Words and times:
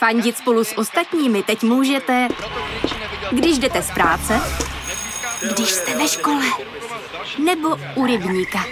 Fandit 0.00 0.36
spolu 0.36 0.64
s 0.64 0.78
ostatními 0.78 1.42
teď 1.42 1.62
můžete, 1.62 2.28
když 3.30 3.58
jdete 3.58 3.82
z 3.82 3.90
práce, 3.90 4.40
když 5.54 5.68
jste 5.70 5.98
ve 5.98 6.08
škole, 6.08 6.44
nebo 7.44 7.68
u 7.94 8.06
rybníka. 8.06 8.64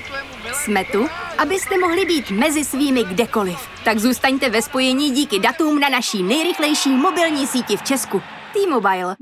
Jsme 0.52 0.84
tu, 0.84 1.08
abyste 1.38 1.78
mohli 1.78 2.04
být 2.04 2.30
mezi 2.30 2.64
svými 2.64 3.04
kdekoliv. 3.04 3.58
Tak 3.84 3.98
zůstaňte 3.98 4.50
ve 4.50 4.62
spojení 4.62 5.10
díky 5.10 5.38
datům 5.38 5.80
na 5.80 5.88
naší 5.88 6.22
nejrychlejší 6.22 6.90
mobilní 6.90 7.46
síti 7.46 7.76
v 7.76 7.82
Česku. 7.82 8.22
T-Mobile. 8.52 9.16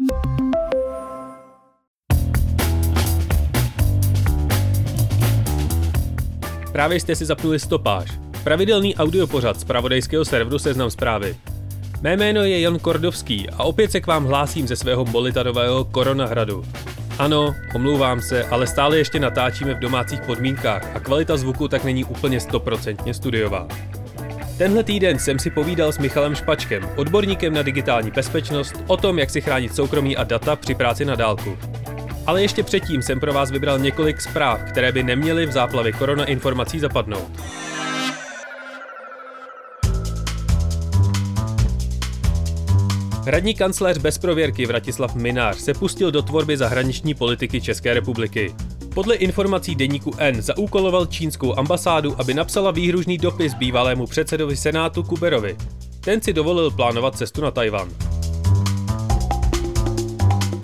Právě 6.72 7.00
jste 7.00 7.16
si 7.16 7.24
zapnuli 7.24 7.58
stopáž. 7.58 8.10
Pravidelný 8.44 8.96
audiopořad 8.96 9.60
z 9.60 9.64
pravodejského 9.64 10.24
serveru 10.24 10.58
Seznam 10.58 10.90
zprávy. 10.90 11.36
Mé 12.00 12.16
jméno 12.16 12.44
je 12.44 12.60
Jan 12.60 12.78
Kordovský 12.78 13.50
a 13.50 13.64
opět 13.64 13.92
se 13.92 14.00
k 14.00 14.06
vám 14.06 14.24
hlásím 14.24 14.68
ze 14.68 14.76
svého 14.76 15.04
molitanového 15.04 15.84
koronahradu. 15.84 16.64
Ano, 17.18 17.54
omlouvám 17.74 18.20
se, 18.20 18.44
ale 18.44 18.66
stále 18.66 18.98
ještě 18.98 19.20
natáčíme 19.20 19.74
v 19.74 19.78
domácích 19.78 20.20
podmínkách 20.20 20.96
a 20.96 21.00
kvalita 21.00 21.36
zvuku 21.36 21.68
tak 21.68 21.84
není 21.84 22.04
úplně 22.04 22.40
stoprocentně 22.40 23.14
studiová. 23.14 23.68
Tenhle 24.58 24.84
týden 24.84 25.18
jsem 25.18 25.38
si 25.38 25.50
povídal 25.50 25.92
s 25.92 25.98
Michalem 25.98 26.34
Špačkem, 26.34 26.88
odborníkem 26.96 27.54
na 27.54 27.62
digitální 27.62 28.10
bezpečnost, 28.10 28.74
o 28.86 28.96
tom, 28.96 29.18
jak 29.18 29.30
si 29.30 29.40
chránit 29.40 29.74
soukromí 29.74 30.16
a 30.16 30.24
data 30.24 30.56
při 30.56 30.74
práci 30.74 31.04
na 31.04 31.14
dálku. 31.14 31.58
Ale 32.26 32.42
ještě 32.42 32.62
předtím 32.62 33.02
jsem 33.02 33.20
pro 33.20 33.32
vás 33.32 33.50
vybral 33.50 33.78
několik 33.78 34.20
zpráv, 34.20 34.62
které 34.62 34.92
by 34.92 35.02
neměly 35.02 35.46
v 35.46 35.52
záplavě 35.52 35.92
korona 35.92 36.24
informací 36.24 36.78
zapadnout. 36.78 37.30
Hradní 43.26 43.54
kancléř 43.54 43.98
bez 43.98 44.18
prověrky 44.18 44.66
Vratislav 44.66 45.14
Minář 45.14 45.58
se 45.58 45.74
pustil 45.74 46.10
do 46.10 46.22
tvorby 46.22 46.56
zahraniční 46.56 47.14
politiky 47.14 47.60
České 47.60 47.94
republiky. 47.94 48.54
Podle 48.94 49.14
informací 49.14 49.74
deníku 49.74 50.12
N 50.18 50.42
zaúkoloval 50.42 51.06
čínskou 51.06 51.58
ambasádu, 51.58 52.20
aby 52.20 52.34
napsala 52.34 52.70
výhružný 52.70 53.18
dopis 53.18 53.54
bývalému 53.54 54.06
předsedovi 54.06 54.56
Senátu 54.56 55.02
Kuberovi. 55.02 55.56
Ten 56.00 56.22
si 56.22 56.32
dovolil 56.32 56.70
plánovat 56.70 57.16
cestu 57.16 57.40
na 57.40 57.50
Tajvan. 57.50 57.88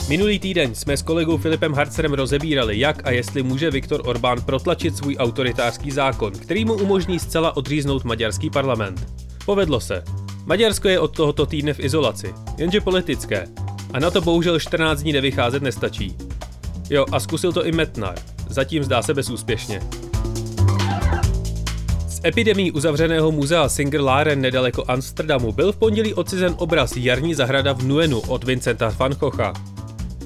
Minulý 0.09 0.39
týden 0.39 0.75
jsme 0.75 0.97
s 0.97 1.03
kolegou 1.03 1.37
Filipem 1.37 1.72
Harcerem 1.72 2.12
rozebírali, 2.12 2.78
jak 2.78 3.06
a 3.06 3.11
jestli 3.11 3.42
může 3.42 3.70
Viktor 3.70 4.03
Orbán 4.05 4.42
protlačit 4.42 4.97
svůj 4.97 5.17
autoritářský 5.17 5.91
zákon, 5.91 6.33
který 6.33 6.65
mu 6.65 6.75
umožní 6.75 7.19
zcela 7.19 7.56
odříznout 7.56 8.05
maďarský 8.05 8.50
parlament. 8.50 9.06
Povedlo 9.44 9.81
se. 9.81 10.05
Maďarsko 10.47 10.89
je 10.89 10.98
od 10.98 11.17
tohoto 11.17 11.47
týdne 11.47 11.75
v 11.75 11.81
izolaci, 11.81 12.35
jenže 12.59 12.81
politické. 12.81 13.47
A 13.93 13.98
na 13.98 14.11
to 14.11 14.21
bohužel 14.21 14.59
14 14.59 15.03
dní 15.03 15.12
nevycházet 15.12 15.62
nestačí. 15.62 16.17
Jo, 16.91 17.07
a 17.12 17.21
zkusil 17.21 17.53
to 17.53 17.67
i 17.67 17.73
Metnar. 17.73 18.15
Zatím 18.49 18.84
zdá 18.84 19.03
se 19.03 19.15
bezúspěšně. 19.15 19.81
Z 22.09 22.21
epidemí 22.25 22.73
uzavřeného 22.73 23.33
muzea 23.33 23.69
Singer 23.69 24.01
Laren 24.01 24.41
nedaleko 24.41 24.84
Amsterdamu 24.89 25.53
byl 25.53 25.73
v 25.73 25.77
pondělí 25.77 26.15
odcizen 26.15 26.55
obraz 26.59 26.97
Jarní 26.97 27.34
zahrada 27.34 27.73
v 27.73 27.83
Nuenu 27.83 28.21
od 28.21 28.45
Vincenta 28.45 28.95
van 28.99 29.12
Gogha. 29.12 29.53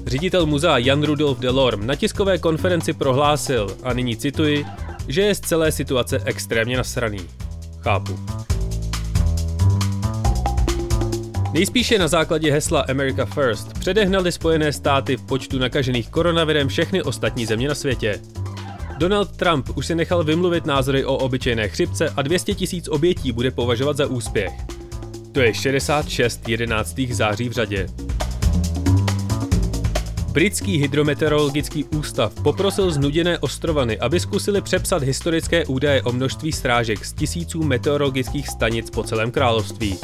Ředitel 0.05 0.45
muzea 0.45 0.77
Jan 0.77 1.03
Rudolf 1.03 1.39
Delorme 1.39 1.85
na 1.85 1.95
tiskové 1.95 2.37
konferenci 2.37 2.93
prohlásil, 2.93 3.77
a 3.83 3.93
nyní 3.93 4.17
cituji, 4.17 4.65
že 5.07 5.21
je 5.21 5.35
z 5.35 5.39
celé 5.39 5.71
situace 5.71 6.21
extrémně 6.25 6.77
nasraný. 6.77 7.19
Chápu. 7.79 8.46
Nejspíše 11.53 11.99
na 11.99 12.07
základě 12.07 12.51
hesla 12.51 12.81
America 12.81 13.25
First 13.25 13.73
předehnali 13.79 14.31
Spojené 14.31 14.73
státy 14.73 15.17
v 15.17 15.21
počtu 15.21 15.59
nakažených 15.59 16.09
koronavirem 16.09 16.67
všechny 16.67 17.03
ostatní 17.03 17.45
země 17.45 17.67
na 17.67 17.75
světě. 17.75 18.21
Donald 18.97 19.37
Trump 19.37 19.69
už 19.75 19.85
si 19.85 19.95
nechal 19.95 20.23
vymluvit 20.23 20.65
názory 20.65 21.05
o 21.05 21.17
obyčejné 21.17 21.67
chřipce 21.67 22.09
a 22.09 22.21
200 22.21 22.53
tisíc 22.53 22.87
obětí 22.87 23.31
bude 23.31 23.51
považovat 23.51 23.97
za 23.97 24.07
úspěch. 24.07 24.53
To 25.31 25.39
je 25.39 25.53
66 25.53 26.49
11. 26.49 26.99
září 27.11 27.49
v 27.49 27.51
řadě. 27.51 27.87
Britský 30.31 30.77
hydrometeorologický 30.77 31.83
ústav 31.83 32.33
poprosil 32.43 32.91
znuděné 32.91 33.39
ostrovany, 33.39 33.99
aby 33.99 34.19
zkusili 34.19 34.61
přepsat 34.61 35.03
historické 35.03 35.65
údaje 35.65 36.01
o 36.03 36.11
množství 36.11 36.51
srážek 36.51 37.05
z 37.05 37.13
tisíců 37.13 37.63
meteorologických 37.63 38.47
stanic 38.49 38.89
po 38.89 39.03
celém 39.03 39.31
království. 39.31 39.97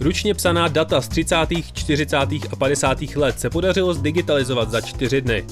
Ručně 0.00 0.34
psaná 0.34 0.68
data 0.68 1.00
z 1.00 1.08
30., 1.08 1.36
40. 1.72 2.16
a 2.16 2.56
50. 2.58 3.02
let 3.16 3.40
se 3.40 3.50
podařilo 3.50 3.94
zdigitalizovat 3.94 4.70
za 4.70 4.80
čtyři 4.80 5.20
dny. 5.20 5.44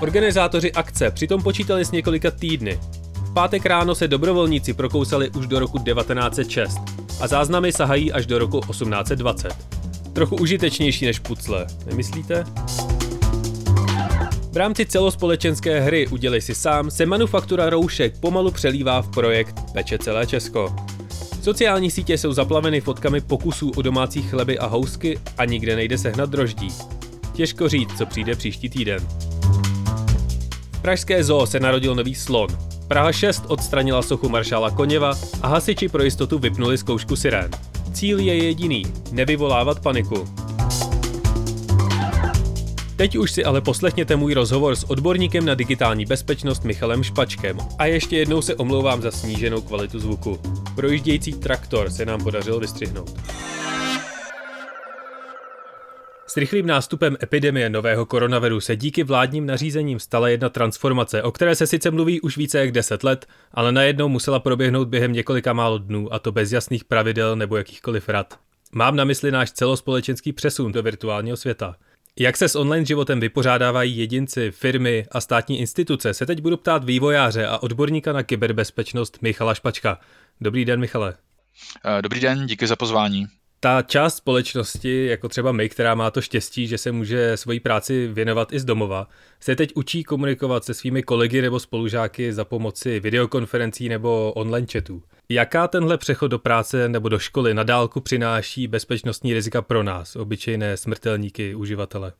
Organizátoři 0.00 0.72
akce 0.72 1.10
přitom 1.10 1.42
počítali 1.42 1.84
s 1.84 1.90
několika 1.90 2.30
týdny. 2.30 2.80
V 3.14 3.34
pátek 3.34 3.66
ráno 3.66 3.94
se 3.94 4.08
dobrovolníci 4.08 4.72
prokousali 4.74 5.30
už 5.30 5.46
do 5.46 5.58
roku 5.58 5.78
1906 5.78 6.78
a 7.20 7.28
záznamy 7.28 7.72
sahají 7.72 8.12
až 8.12 8.26
do 8.26 8.38
roku 8.38 8.60
1820. 8.60 9.52
Trochu 10.12 10.36
užitečnější 10.36 11.06
než 11.06 11.18
pucle, 11.18 11.66
nemyslíte? 11.86 12.44
V 14.52 14.56
rámci 14.56 14.86
celospolečenské 14.86 15.80
hry 15.80 16.08
Udělej 16.08 16.40
si 16.40 16.54
sám 16.54 16.90
se 16.90 17.06
manufaktura 17.06 17.70
roušek 17.70 18.20
pomalu 18.20 18.50
přelívá 18.50 19.02
v 19.02 19.08
projekt 19.08 19.60
Peče 19.72 19.98
celé 19.98 20.26
Česko. 20.26 20.76
Sociální 21.44 21.90
sítě 21.90 22.18
jsou 22.18 22.32
zaplaveny 22.32 22.80
fotkami 22.80 23.20
pokusů 23.20 23.72
o 23.76 23.82
domácí 23.82 24.22
chleby 24.22 24.58
a 24.58 24.66
housky 24.66 25.18
a 25.38 25.44
nikde 25.44 25.76
nejde 25.76 25.98
sehnat 25.98 26.30
droždí. 26.30 26.68
Těžko 27.32 27.68
říct, 27.68 27.98
co 27.98 28.06
přijde 28.06 28.36
příští 28.36 28.68
týden. 28.68 29.06
V 30.72 30.82
pražské 30.82 31.24
zoo 31.24 31.46
se 31.46 31.60
narodil 31.60 31.94
nový 31.94 32.14
slon. 32.14 32.48
Praha 32.88 33.12
6 33.12 33.44
odstranila 33.48 34.02
sochu 34.02 34.28
maršála 34.28 34.70
Koněva 34.70 35.12
a 35.42 35.48
hasiči 35.48 35.88
pro 35.88 36.02
jistotu 36.02 36.38
vypnuli 36.38 36.78
zkoušku 36.78 37.16
sirén. 37.16 37.50
Cíl 37.92 38.18
je 38.18 38.44
jediný– 38.44 38.82
nevyvolávat 39.12 39.80
paniku. 39.80 40.28
Teď 43.04 43.16
už 43.16 43.32
si 43.32 43.44
ale 43.44 43.60
poslechněte 43.60 44.16
můj 44.16 44.34
rozhovor 44.34 44.76
s 44.76 44.84
odborníkem 44.84 45.44
na 45.44 45.54
digitální 45.54 46.04
bezpečnost 46.06 46.64
Michalem 46.64 47.02
Špačkem 47.02 47.58
a 47.78 47.86
ještě 47.86 48.16
jednou 48.16 48.42
se 48.42 48.54
omlouvám 48.54 49.02
za 49.02 49.10
sníženou 49.10 49.60
kvalitu 49.60 49.98
zvuku. 49.98 50.40
Projíždějící 50.74 51.32
traktor 51.32 51.90
se 51.90 52.06
nám 52.06 52.22
podařilo 52.22 52.60
vystřihnout. 52.60 53.10
S 56.26 56.36
rychlým 56.36 56.66
nástupem 56.66 57.16
epidemie 57.22 57.70
nového 57.70 58.06
koronaviru 58.06 58.60
se 58.60 58.76
díky 58.76 59.02
vládním 59.02 59.46
nařízením 59.46 60.00
stala 60.00 60.28
jedna 60.28 60.48
transformace, 60.48 61.22
o 61.22 61.32
které 61.32 61.54
se 61.54 61.66
sice 61.66 61.90
mluví 61.90 62.20
už 62.20 62.36
více 62.36 62.58
jak 62.58 62.72
10 62.72 63.04
let, 63.04 63.26
ale 63.54 63.72
najednou 63.72 64.08
musela 64.08 64.40
proběhnout 64.40 64.88
během 64.88 65.12
několika 65.12 65.52
málo 65.52 65.78
dnů, 65.78 66.14
a 66.14 66.18
to 66.18 66.32
bez 66.32 66.52
jasných 66.52 66.84
pravidel 66.84 67.36
nebo 67.36 67.56
jakýchkoliv 67.56 68.08
rad. 68.08 68.38
Mám 68.72 68.96
na 68.96 69.04
mysli 69.04 69.30
náš 69.30 69.52
celospolečenský 69.52 70.32
přesun 70.32 70.72
do 70.72 70.82
virtuálního 70.82 71.36
světa. 71.36 71.76
Jak 72.18 72.36
se 72.36 72.48
s 72.48 72.56
online 72.56 72.86
životem 72.86 73.20
vypořádávají 73.20 73.96
jedinci, 73.96 74.50
firmy 74.50 75.06
a 75.10 75.20
státní 75.20 75.60
instituce, 75.60 76.14
se 76.14 76.26
teď 76.26 76.40
budu 76.40 76.56
ptát 76.56 76.84
vývojáře 76.84 77.46
a 77.46 77.58
odborníka 77.58 78.12
na 78.12 78.22
kyberbezpečnost 78.22 79.22
Michala 79.22 79.54
Špačka. 79.54 79.98
Dobrý 80.40 80.64
den, 80.64 80.80
Michale. 80.80 81.14
Eh, 81.84 82.02
dobrý 82.02 82.20
den, 82.20 82.46
díky 82.46 82.66
za 82.66 82.76
pozvání. 82.76 83.26
Ta 83.60 83.82
část 83.82 84.16
společnosti, 84.16 85.06
jako 85.06 85.28
třeba 85.28 85.52
my, 85.52 85.68
která 85.68 85.94
má 85.94 86.10
to 86.10 86.20
štěstí, 86.20 86.66
že 86.66 86.78
se 86.78 86.92
může 86.92 87.36
svoji 87.36 87.60
práci 87.60 88.08
věnovat 88.12 88.52
i 88.52 88.60
z 88.60 88.64
domova, 88.64 89.08
se 89.40 89.56
teď 89.56 89.72
učí 89.74 90.04
komunikovat 90.04 90.64
se 90.64 90.74
svými 90.74 91.02
kolegy 91.02 91.42
nebo 91.42 91.60
spolužáky 91.60 92.32
za 92.32 92.44
pomoci 92.44 93.00
videokonferencí 93.00 93.88
nebo 93.88 94.32
online 94.32 94.66
chatů. 94.72 95.02
Jaká 95.28 95.68
tenhle 95.68 95.98
přechod 95.98 96.28
do 96.28 96.38
práce 96.38 96.88
nebo 96.88 97.08
do 97.08 97.18
školy 97.18 97.54
na 97.54 97.62
dálku 97.62 98.00
přináší 98.00 98.68
bezpečnostní 98.68 99.34
rizika 99.34 99.62
pro 99.62 99.82
nás, 99.82 100.16
obyčejné 100.16 100.76
smrtelníky, 100.76 101.54
uživatele? 101.54 102.12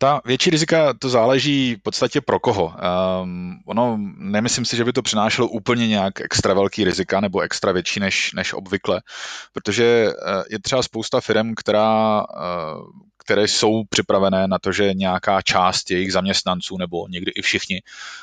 Ta 0.00 0.20
větší 0.24 0.50
rizika 0.50 0.94
to 0.94 1.08
záleží 1.08 1.74
v 1.74 1.82
podstatě 1.82 2.20
pro 2.20 2.40
koho. 2.40 2.74
Um, 3.22 3.58
ono, 3.66 3.98
nemyslím 4.16 4.64
si, 4.64 4.76
že 4.76 4.84
by 4.84 4.92
to 4.92 5.02
přinášelo 5.02 5.48
úplně 5.48 5.88
nějak 5.88 6.20
extra 6.20 6.54
velký 6.54 6.84
rizika 6.84 7.20
nebo 7.20 7.40
extra 7.40 7.72
větší 7.72 8.00
než, 8.00 8.32
než 8.32 8.52
obvykle, 8.52 9.02
protože 9.52 10.08
uh, 10.08 10.42
je 10.50 10.58
třeba 10.58 10.82
spousta 10.82 11.20
firm, 11.20 11.54
která, 11.54 12.20
uh, 12.20 12.82
které 13.28 13.48
jsou 13.48 13.84
připravené 13.88 14.48
na 14.48 14.58
to, 14.58 14.72
že 14.72 14.94
nějaká 14.94 15.42
část 15.42 15.90
jejich 15.90 16.12
zaměstnanců 16.12 16.76
nebo 16.78 17.08
někdy 17.08 17.30
i 17.30 17.42
všichni 17.42 17.82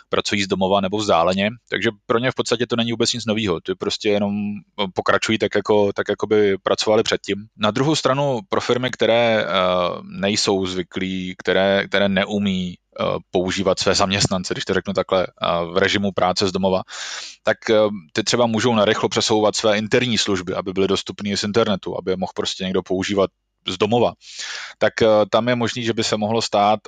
pracují 0.09 0.43
z 0.43 0.47
domova 0.47 0.81
nebo 0.81 0.97
vzdáleně, 0.97 1.49
takže 1.69 1.89
pro 2.05 2.19
ně 2.19 2.31
v 2.31 2.35
podstatě 2.35 2.67
to 2.67 2.75
není 2.75 2.91
vůbec 2.91 3.13
nic 3.13 3.25
nového, 3.25 3.61
ty 3.61 3.75
prostě 3.75 4.09
jenom 4.09 4.53
pokračují 4.93 5.37
tak, 5.37 5.55
jako, 5.55 5.93
tak, 5.93 6.09
jako 6.09 6.27
by 6.27 6.57
pracovali 6.57 7.03
předtím. 7.03 7.45
Na 7.57 7.71
druhou 7.71 7.95
stranu 7.95 8.39
pro 8.49 8.61
firmy, 8.61 8.89
které 8.91 9.45
uh, 9.45 9.49
nejsou 10.03 10.65
zvyklí, 10.65 11.35
které, 11.37 11.87
které 11.87 12.09
neumí 12.09 12.75
používat 13.31 13.79
své 13.79 13.95
zaměstnance, 13.95 14.53
když 14.53 14.65
to 14.65 14.73
řeknu 14.73 14.93
takhle, 14.93 15.27
v 15.73 15.77
režimu 15.77 16.11
práce 16.11 16.47
z 16.47 16.51
domova, 16.51 16.81
tak 17.43 17.57
ty 18.13 18.23
třeba 18.23 18.45
můžou 18.45 18.75
narychlo 18.75 19.09
přesouvat 19.09 19.55
své 19.55 19.77
interní 19.77 20.17
služby, 20.17 20.53
aby 20.53 20.73
byly 20.73 20.87
dostupné 20.87 21.37
z 21.37 21.43
internetu, 21.43 21.97
aby 21.97 22.11
je 22.11 22.17
mohl 22.17 22.31
prostě 22.35 22.63
někdo 22.63 22.83
používat 22.83 23.29
z 23.67 23.77
domova. 23.77 24.13
Tak 24.77 24.93
tam 25.29 25.47
je 25.47 25.55
možný, 25.55 25.83
že 25.83 25.93
by 25.93 26.03
se 26.03 26.17
mohlo 26.17 26.41
stát, 26.41 26.79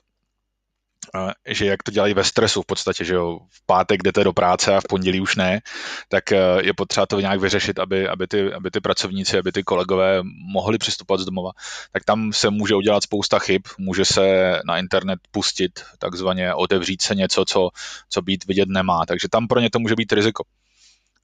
že 1.47 1.65
jak 1.65 1.83
to 1.83 1.91
dělají 1.91 2.13
ve 2.13 2.23
stresu 2.23 2.61
v 2.61 2.65
podstatě, 2.65 3.05
že 3.05 3.13
jo, 3.13 3.39
v 3.49 3.65
pátek 3.65 4.03
jdete 4.03 4.23
do 4.23 4.33
práce 4.33 4.75
a 4.75 4.81
v 4.81 4.87
pondělí 4.89 5.21
už 5.21 5.35
ne, 5.35 5.61
tak 6.09 6.31
eh, 6.31 6.37
je 6.61 6.73
potřeba 6.73 7.05
to 7.05 7.19
nějak 7.19 7.39
vyřešit, 7.39 7.79
aby, 7.79 8.07
aby, 8.07 8.27
ty, 8.27 8.53
aby 8.53 8.71
ty 8.71 8.79
pracovníci, 8.79 9.37
aby 9.37 9.51
ty 9.51 9.63
kolegové 9.63 10.21
mohli 10.53 10.77
přistupovat 10.77 11.21
z 11.21 11.25
domova. 11.25 11.51
Tak 11.91 12.03
tam 12.03 12.33
se 12.33 12.49
může 12.49 12.75
udělat 12.75 13.03
spousta 13.03 13.39
chyb, 13.39 13.61
může 13.77 14.05
se 14.05 14.59
na 14.65 14.77
internet 14.77 15.19
pustit, 15.31 15.71
takzvaně 15.99 16.53
otevřít 16.53 17.01
se 17.01 17.15
něco, 17.15 17.45
co, 17.45 17.69
co 18.09 18.21
být 18.21 18.45
vidět 18.45 18.69
nemá, 18.69 19.05
takže 19.07 19.27
tam 19.31 19.47
pro 19.47 19.59
ně 19.59 19.69
to 19.69 19.79
může 19.79 19.95
být 19.95 20.13
riziko. 20.13 20.43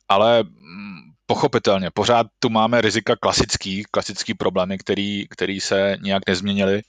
Ale 0.09 0.43
mm, 0.43 0.82
pochopitelně, 1.25 1.89
pořád 1.93 2.27
tu 2.39 2.49
máme 2.49 2.81
rizika 2.81 3.15
klasický, 3.15 3.83
klasický 3.91 4.33
problémy, 4.33 4.77
který, 4.77 5.27
který 5.29 5.59
se 5.59 5.97
nějak 6.01 6.23
nezměnily 6.27 6.81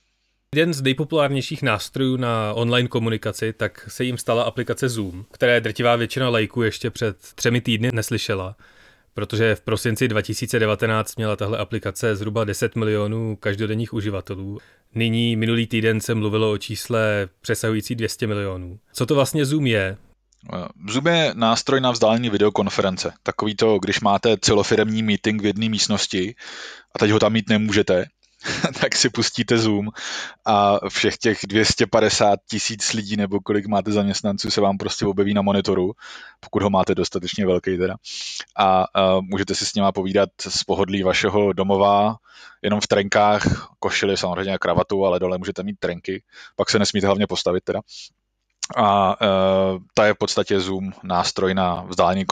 Jeden 0.54 0.74
z 0.74 0.82
nejpopulárnějších 0.82 1.62
nástrojů 1.62 2.16
na 2.16 2.52
online 2.54 2.88
komunikaci, 2.88 3.52
tak 3.52 3.86
se 3.88 4.04
jim 4.04 4.18
stala 4.18 4.42
aplikace 4.42 4.88
Zoom, 4.88 5.24
které 5.32 5.60
drtivá 5.60 5.96
většina 5.96 6.28
lajků 6.28 6.62
ještě 6.62 6.90
před 6.90 7.16
třemi 7.34 7.60
týdny 7.60 7.90
neslyšela, 7.92 8.56
protože 9.14 9.54
v 9.54 9.60
prosinci 9.60 10.08
2019 10.08 11.16
měla 11.16 11.36
tahle 11.36 11.58
aplikace 11.58 12.16
zhruba 12.16 12.44
10 12.44 12.76
milionů 12.76 13.36
každodenních 13.36 13.92
uživatelů. 13.92 14.58
Nyní 14.94 15.36
minulý 15.36 15.66
týden 15.66 16.00
se 16.00 16.14
mluvilo 16.14 16.50
o 16.50 16.58
čísle 16.58 17.28
přesahující 17.40 17.94
200 17.94 18.26
milionů. 18.26 18.78
Co 18.92 19.06
to 19.06 19.14
vlastně 19.14 19.46
Zoom 19.46 19.66
je? 19.66 19.96
Zoom 20.88 21.06
je 21.06 21.32
nástroj 21.34 21.80
na 21.80 21.90
vzdálené 21.90 22.30
videokonference. 22.30 23.12
Takový 23.22 23.56
to, 23.56 23.78
když 23.78 24.00
máte 24.00 24.36
celofiremní 24.40 25.02
meeting 25.02 25.42
v 25.42 25.46
jedné 25.46 25.68
místnosti 25.68 26.34
a 26.94 26.98
teď 26.98 27.10
ho 27.10 27.18
tam 27.18 27.32
mít 27.32 27.48
nemůžete, 27.48 28.06
tak 28.80 28.96
si 28.96 29.10
pustíte 29.10 29.58
Zoom 29.58 29.88
a 30.44 30.88
všech 30.88 31.18
těch 31.18 31.38
250 31.48 32.38
tisíc 32.50 32.92
lidí 32.92 33.16
nebo 33.16 33.40
kolik 33.40 33.66
máte 33.66 33.92
zaměstnanců 33.92 34.50
se 34.50 34.60
vám 34.60 34.78
prostě 34.78 35.06
objeví 35.06 35.34
na 35.34 35.42
monitoru, 35.42 35.92
pokud 36.40 36.62
ho 36.62 36.70
máte 36.70 36.94
dostatečně 36.94 37.46
velký 37.46 37.78
teda. 37.78 37.94
A, 38.56 38.84
a 38.94 39.20
můžete 39.20 39.54
si 39.54 39.66
s 39.66 39.74
nima 39.74 39.92
povídat 39.92 40.28
z 40.48 40.64
pohodlí 40.64 41.02
vašeho 41.02 41.52
domova, 41.52 42.16
jenom 42.62 42.80
v 42.80 42.86
trenkách, 42.86 43.68
košili 43.78 44.16
samozřejmě 44.16 44.54
a 44.54 44.58
kravatu, 44.58 45.06
ale 45.06 45.20
dole 45.20 45.38
můžete 45.38 45.62
mít 45.62 45.78
trenky, 45.78 46.22
pak 46.56 46.70
se 46.70 46.78
nesmíte 46.78 47.06
hlavně 47.06 47.26
postavit 47.26 47.64
teda. 47.64 47.80
A 48.76 49.16
uh, 49.20 49.82
ta 49.94 50.06
je 50.06 50.14
v 50.14 50.18
podstatě 50.18 50.60
Zoom 50.60 50.92
nástroj 51.02 51.54
na 51.54 51.82
vzdálení 51.82 52.24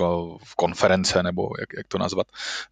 konference, 0.56 1.22
nebo 1.22 1.48
jak, 1.60 1.68
jak 1.76 1.88
to 1.88 1.98
nazvat, 1.98 2.26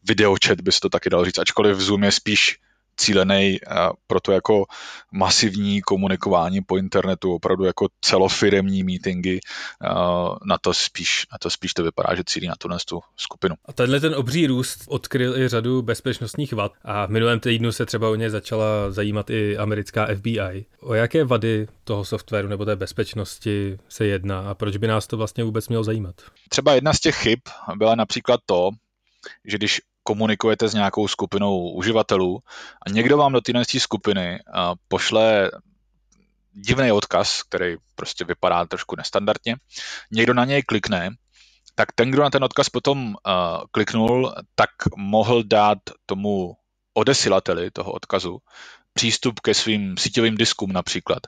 videočet 0.05 0.61
by 0.61 0.73
se 0.73 0.81
to 0.81 0.89
taky 0.89 1.11
dalo 1.11 1.25
říct, 1.25 1.39
ačkoliv 1.39 1.79
Zoom 1.79 2.05
je 2.05 2.13
spíš 2.13 2.59
cílený 3.01 3.59
pro 4.07 4.21
to 4.21 4.33
jako 4.33 4.65
masivní 5.13 5.81
komunikování 5.81 6.61
po 6.61 6.77
internetu, 6.77 7.35
opravdu 7.35 7.65
jako 7.65 7.89
celofiremní 8.01 8.85
meetingy, 8.85 9.41
na 10.45 10.59
to 10.61 10.75
spíš, 10.75 11.27
na 11.33 11.39
to 11.39 11.51
spíš 11.51 11.75
to 11.75 11.83
vypadá, 11.83 12.15
že 12.15 12.23
cílí 12.27 12.49
na 12.49 12.55
tu, 12.59 12.69
tu 12.89 13.01
skupinu. 13.17 13.55
A 13.65 13.73
tenhle 13.73 14.01
ten 14.01 14.15
obří 14.15 14.47
růst 14.47 14.85
odkryl 14.89 15.37
i 15.37 15.49
řadu 15.49 15.83
bezpečnostních 15.83 16.53
vad 16.53 16.73
a 16.85 17.07
v 17.07 17.11
minulém 17.11 17.41
týdnu 17.41 17.73
se 17.73 17.87
třeba 17.87 18.09
o 18.09 18.15
ně 18.15 18.31
začala 18.31 18.91
zajímat 18.91 19.31
i 19.31 19.59
americká 19.59 20.07
FBI. 20.15 20.67
O 20.81 20.95
jaké 20.95 21.25
vady 21.25 21.69
toho 21.85 22.05
softwaru 22.05 22.49
nebo 22.49 22.65
té 22.65 22.77
bezpečnosti 22.77 23.79
se 23.89 24.07
jedná 24.07 24.51
a 24.51 24.55
proč 24.55 24.77
by 24.77 24.87
nás 24.87 25.07
to 25.07 25.17
vlastně 25.17 25.45
vůbec 25.45 25.69
mělo 25.69 25.85
zajímat? 25.85 26.15
Třeba 26.49 26.75
jedna 26.75 26.93
z 26.93 27.01
těch 27.01 27.17
chyb 27.17 27.41
byla 27.77 27.95
například 27.95 28.41
to, 28.47 28.71
že 29.45 29.59
když 29.59 29.81
komunikujete 30.11 30.69
s 30.69 30.75
nějakou 30.75 31.09
skupinou 31.09 31.71
uživatelů 31.71 32.39
a 32.87 32.91
někdo 32.91 33.17
vám 33.17 33.33
do 33.33 33.41
téhle 33.41 33.63
skupiny 33.79 34.39
pošle 34.89 35.51
divný 36.53 36.93
odkaz, 36.93 37.43
který 37.43 37.77
prostě 37.95 38.25
vypadá 38.25 38.67
trošku 38.67 38.97
nestandardně, 38.99 39.57
někdo 40.11 40.35
na 40.35 40.45
něj 40.45 40.63
klikne, 40.63 41.11
tak 41.75 41.93
ten, 41.95 42.11
kdo 42.11 42.23
na 42.23 42.31
ten 42.31 42.45
odkaz 42.45 42.69
potom 42.69 43.07
uh, 43.07 43.15
kliknul, 43.71 44.35
tak 44.55 44.71
mohl 44.97 45.43
dát 45.47 45.79
tomu 46.07 46.59
odesilateli 46.95 47.71
toho 47.71 47.93
odkazu 47.93 48.39
přístup 48.93 49.41
ke 49.41 49.55
svým 49.55 49.95
síťovým 49.95 50.35
diskům 50.35 50.73
například. 50.73 51.23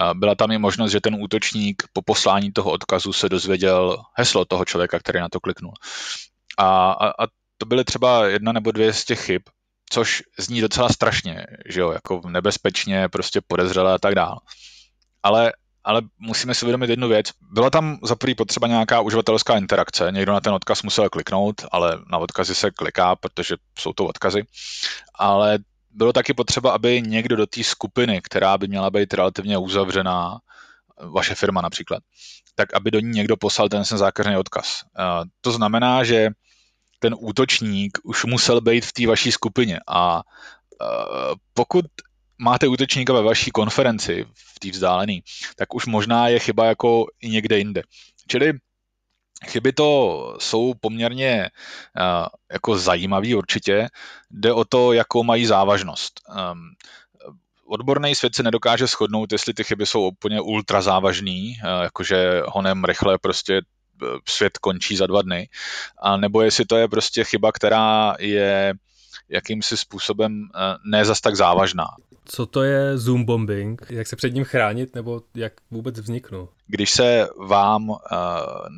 Uh, 0.00 0.16
byla 0.16 0.34
tam 0.34 0.50
i 0.50 0.58
možnost, 0.58 0.96
že 0.96 1.00
ten 1.00 1.20
útočník 1.20 1.82
po 1.92 2.02
poslání 2.02 2.52
toho 2.52 2.70
odkazu 2.70 3.12
se 3.12 3.28
dozvěděl 3.28 4.00
heslo 4.16 4.44
toho 4.44 4.64
člověka, 4.64 4.98
který 4.98 5.20
na 5.20 5.28
to 5.28 5.40
kliknul. 5.40 5.76
A, 6.58 6.92
a, 6.92 7.24
a 7.24 7.26
to 7.58 7.66
byly 7.66 7.84
třeba 7.84 8.26
jedna 8.26 8.52
nebo 8.52 8.72
dvě 8.72 8.92
z 8.92 9.04
těch 9.04 9.20
chyb, 9.20 9.42
což 9.90 10.22
zní 10.38 10.60
docela 10.60 10.88
strašně, 10.88 11.46
že 11.68 11.80
jo, 11.80 11.90
jako 11.90 12.20
nebezpečně, 12.28 13.08
prostě 13.08 13.40
podezřelé 13.46 13.94
a 13.94 13.98
tak 13.98 14.14
dále. 14.14 14.36
Ale, 15.22 15.52
ale 15.84 16.02
musíme 16.18 16.54
si 16.54 16.64
uvědomit 16.64 16.90
jednu 16.90 17.08
věc. 17.08 17.26
Byla 17.40 17.70
tam 17.70 17.98
za 18.02 18.16
prvý 18.16 18.34
potřeba 18.34 18.66
nějaká 18.66 19.00
uživatelská 19.00 19.56
interakce, 19.56 20.08
někdo 20.10 20.32
na 20.32 20.40
ten 20.40 20.52
odkaz 20.52 20.82
musel 20.82 21.08
kliknout, 21.08 21.54
ale 21.72 21.98
na 22.12 22.18
odkazy 22.18 22.54
se 22.54 22.70
kliká, 22.70 23.16
protože 23.16 23.56
jsou 23.78 23.92
to 23.92 24.04
odkazy. 24.04 24.42
Ale 25.18 25.58
bylo 25.90 26.12
taky 26.12 26.34
potřeba, 26.34 26.72
aby 26.72 27.02
někdo 27.02 27.36
do 27.36 27.46
té 27.46 27.64
skupiny, 27.64 28.20
která 28.22 28.58
by 28.58 28.68
měla 28.68 28.90
být 28.90 29.14
relativně 29.14 29.58
uzavřená, 29.58 30.38
vaše 31.12 31.34
firma 31.34 31.60
například, 31.60 32.02
tak 32.54 32.74
aby 32.74 32.90
do 32.90 33.00
ní 33.00 33.10
někdo 33.10 33.36
poslal 33.36 33.68
ten 33.68 33.84
zákařený 33.84 34.36
odkaz. 34.36 34.80
To 35.40 35.52
znamená, 35.52 36.04
že 36.04 36.28
ten 36.98 37.14
útočník 37.18 37.98
už 38.04 38.24
musel 38.24 38.60
být 38.60 38.84
v 38.84 38.92
té 38.92 39.06
vaší 39.06 39.32
skupině 39.32 39.80
a 39.86 40.16
uh, 40.16 41.34
pokud 41.54 41.84
máte 42.38 42.68
útočníka 42.68 43.12
ve 43.12 43.22
vaší 43.22 43.50
konferenci, 43.50 44.26
v 44.34 44.58
té 44.58 44.70
vzdálené, 44.70 45.18
tak 45.56 45.74
už 45.74 45.86
možná 45.86 46.28
je 46.28 46.38
chyba 46.38 46.64
jako 46.64 47.06
i 47.20 47.28
někde 47.28 47.58
jinde. 47.58 47.82
Čili 48.28 48.52
chyby 49.46 49.72
to 49.72 50.36
jsou 50.40 50.74
poměrně 50.80 51.50
uh, 52.00 52.26
jako 52.52 52.78
zajímavý 52.78 53.34
určitě. 53.34 53.88
Jde 54.30 54.52
o 54.52 54.64
to, 54.64 54.92
jakou 54.92 55.22
mají 55.22 55.46
závažnost. 55.46 56.20
Um, 56.28 56.60
odborný 57.66 58.14
svět 58.14 58.34
se 58.34 58.42
nedokáže 58.42 58.86
shodnout, 58.86 59.32
jestli 59.32 59.54
ty 59.54 59.64
chyby 59.64 59.86
jsou 59.86 60.08
úplně 60.08 60.40
ultra 60.40 60.82
závažný, 60.82 61.56
jakože 61.82 62.42
honem 62.46 62.84
rychle 62.84 63.18
prostě 63.18 63.60
svět 64.28 64.58
končí 64.58 64.96
za 64.96 65.06
dva 65.06 65.22
dny, 65.22 65.48
a 66.02 66.16
nebo 66.16 66.42
jestli 66.42 66.64
to 66.64 66.76
je 66.76 66.88
prostě 66.88 67.24
chyba, 67.24 67.52
která 67.52 68.16
je 68.18 68.74
jakýmsi 69.28 69.76
způsobem 69.76 70.48
eh, 70.54 70.58
ne 70.84 71.04
zas 71.04 71.20
tak 71.20 71.36
závažná. 71.36 71.86
Co 72.24 72.46
to 72.46 72.62
je 72.62 72.98
Zoom 72.98 73.24
bombing? 73.24 73.86
Jak 73.90 74.06
se 74.06 74.16
před 74.16 74.34
ním 74.34 74.44
chránit 74.44 74.94
nebo 74.94 75.22
jak 75.34 75.52
vůbec 75.70 76.00
vzniknul? 76.00 76.48
Když 76.66 76.90
se 76.90 77.28
vám 77.48 77.90
uh, 77.90 77.98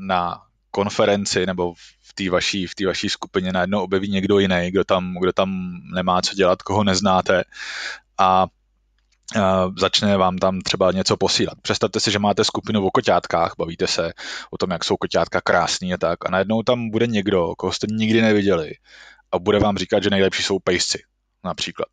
na 0.07 0.43
konferenci 0.71 1.47
nebo 1.47 1.75
v 2.03 2.15
té 2.15 2.31
vaší, 2.31 2.67
v 2.67 2.75
té 2.75 2.87
vaší 2.87 3.09
skupině 3.09 3.53
najednou 3.53 3.83
objeví 3.83 4.09
někdo 4.09 4.39
jiný, 4.39 4.71
kdo 4.71 4.85
tam, 4.85 5.17
kdo 5.21 5.33
tam 5.33 5.81
nemá 5.95 6.23
co 6.23 6.35
dělat, 6.35 6.63
koho 6.63 6.85
neznáte 6.85 7.45
a 8.19 8.47
začne 9.79 10.17
vám 10.17 10.39
tam 10.39 10.61
třeba 10.61 10.93
něco 10.93 11.17
posílat. 11.17 11.55
Představte 11.63 12.01
si, 12.01 12.11
že 12.11 12.19
máte 12.19 12.45
skupinu 12.45 12.87
o 12.87 12.91
koťátkách, 12.91 13.53
bavíte 13.59 13.87
se 13.87 14.13
o 14.51 14.59
tom, 14.59 14.71
jak 14.71 14.85
jsou 14.85 14.97
koťátka 14.97 15.41
krásný 15.41 15.95
a 15.95 15.97
tak 15.97 16.27
a 16.27 16.31
najednou 16.31 16.63
tam 16.63 16.91
bude 16.91 17.07
někdo, 17.07 17.55
koho 17.59 17.73
jste 17.73 17.87
nikdy 17.91 18.23
neviděli 18.23 18.73
a 19.33 19.39
bude 19.39 19.59
vám 19.59 19.79
říkat, 19.79 20.03
že 20.03 20.11
nejlepší 20.11 20.43
jsou 20.43 20.59
pejsci 20.59 21.03
například. 21.45 21.89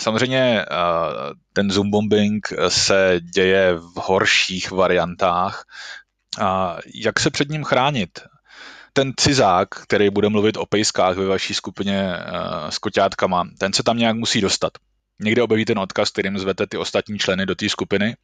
Samozřejmě 0.00 0.64
ten 1.52 1.70
zoom 1.70 1.90
bombing 1.90 2.48
se 2.68 3.20
děje 3.34 3.74
v 3.74 3.94
horších 3.94 4.70
variantách. 4.70 5.64
A 6.40 6.78
jak 6.94 7.20
se 7.20 7.30
před 7.30 7.48
ním 7.48 7.64
chránit? 7.64 8.20
Ten 8.92 9.12
cizák, 9.16 9.68
který 9.68 10.10
bude 10.10 10.28
mluvit 10.28 10.56
o 10.56 10.66
pejskách 10.66 11.16
ve 11.16 11.26
vaší 11.26 11.54
skupině 11.54 12.16
s 12.68 12.78
koťátkama, 12.78 13.44
ten 13.58 13.72
se 13.72 13.82
tam 13.82 13.98
nějak 13.98 14.16
musí 14.16 14.40
dostat 14.40 14.72
někde 15.20 15.42
objeví 15.42 15.64
ten 15.64 15.78
odkaz, 15.78 16.10
kterým 16.10 16.38
zvete 16.38 16.66
ty 16.66 16.76
ostatní 16.76 17.18
členy 17.18 17.46
do 17.46 17.54
té 17.54 17.68
skupiny. 17.68 18.16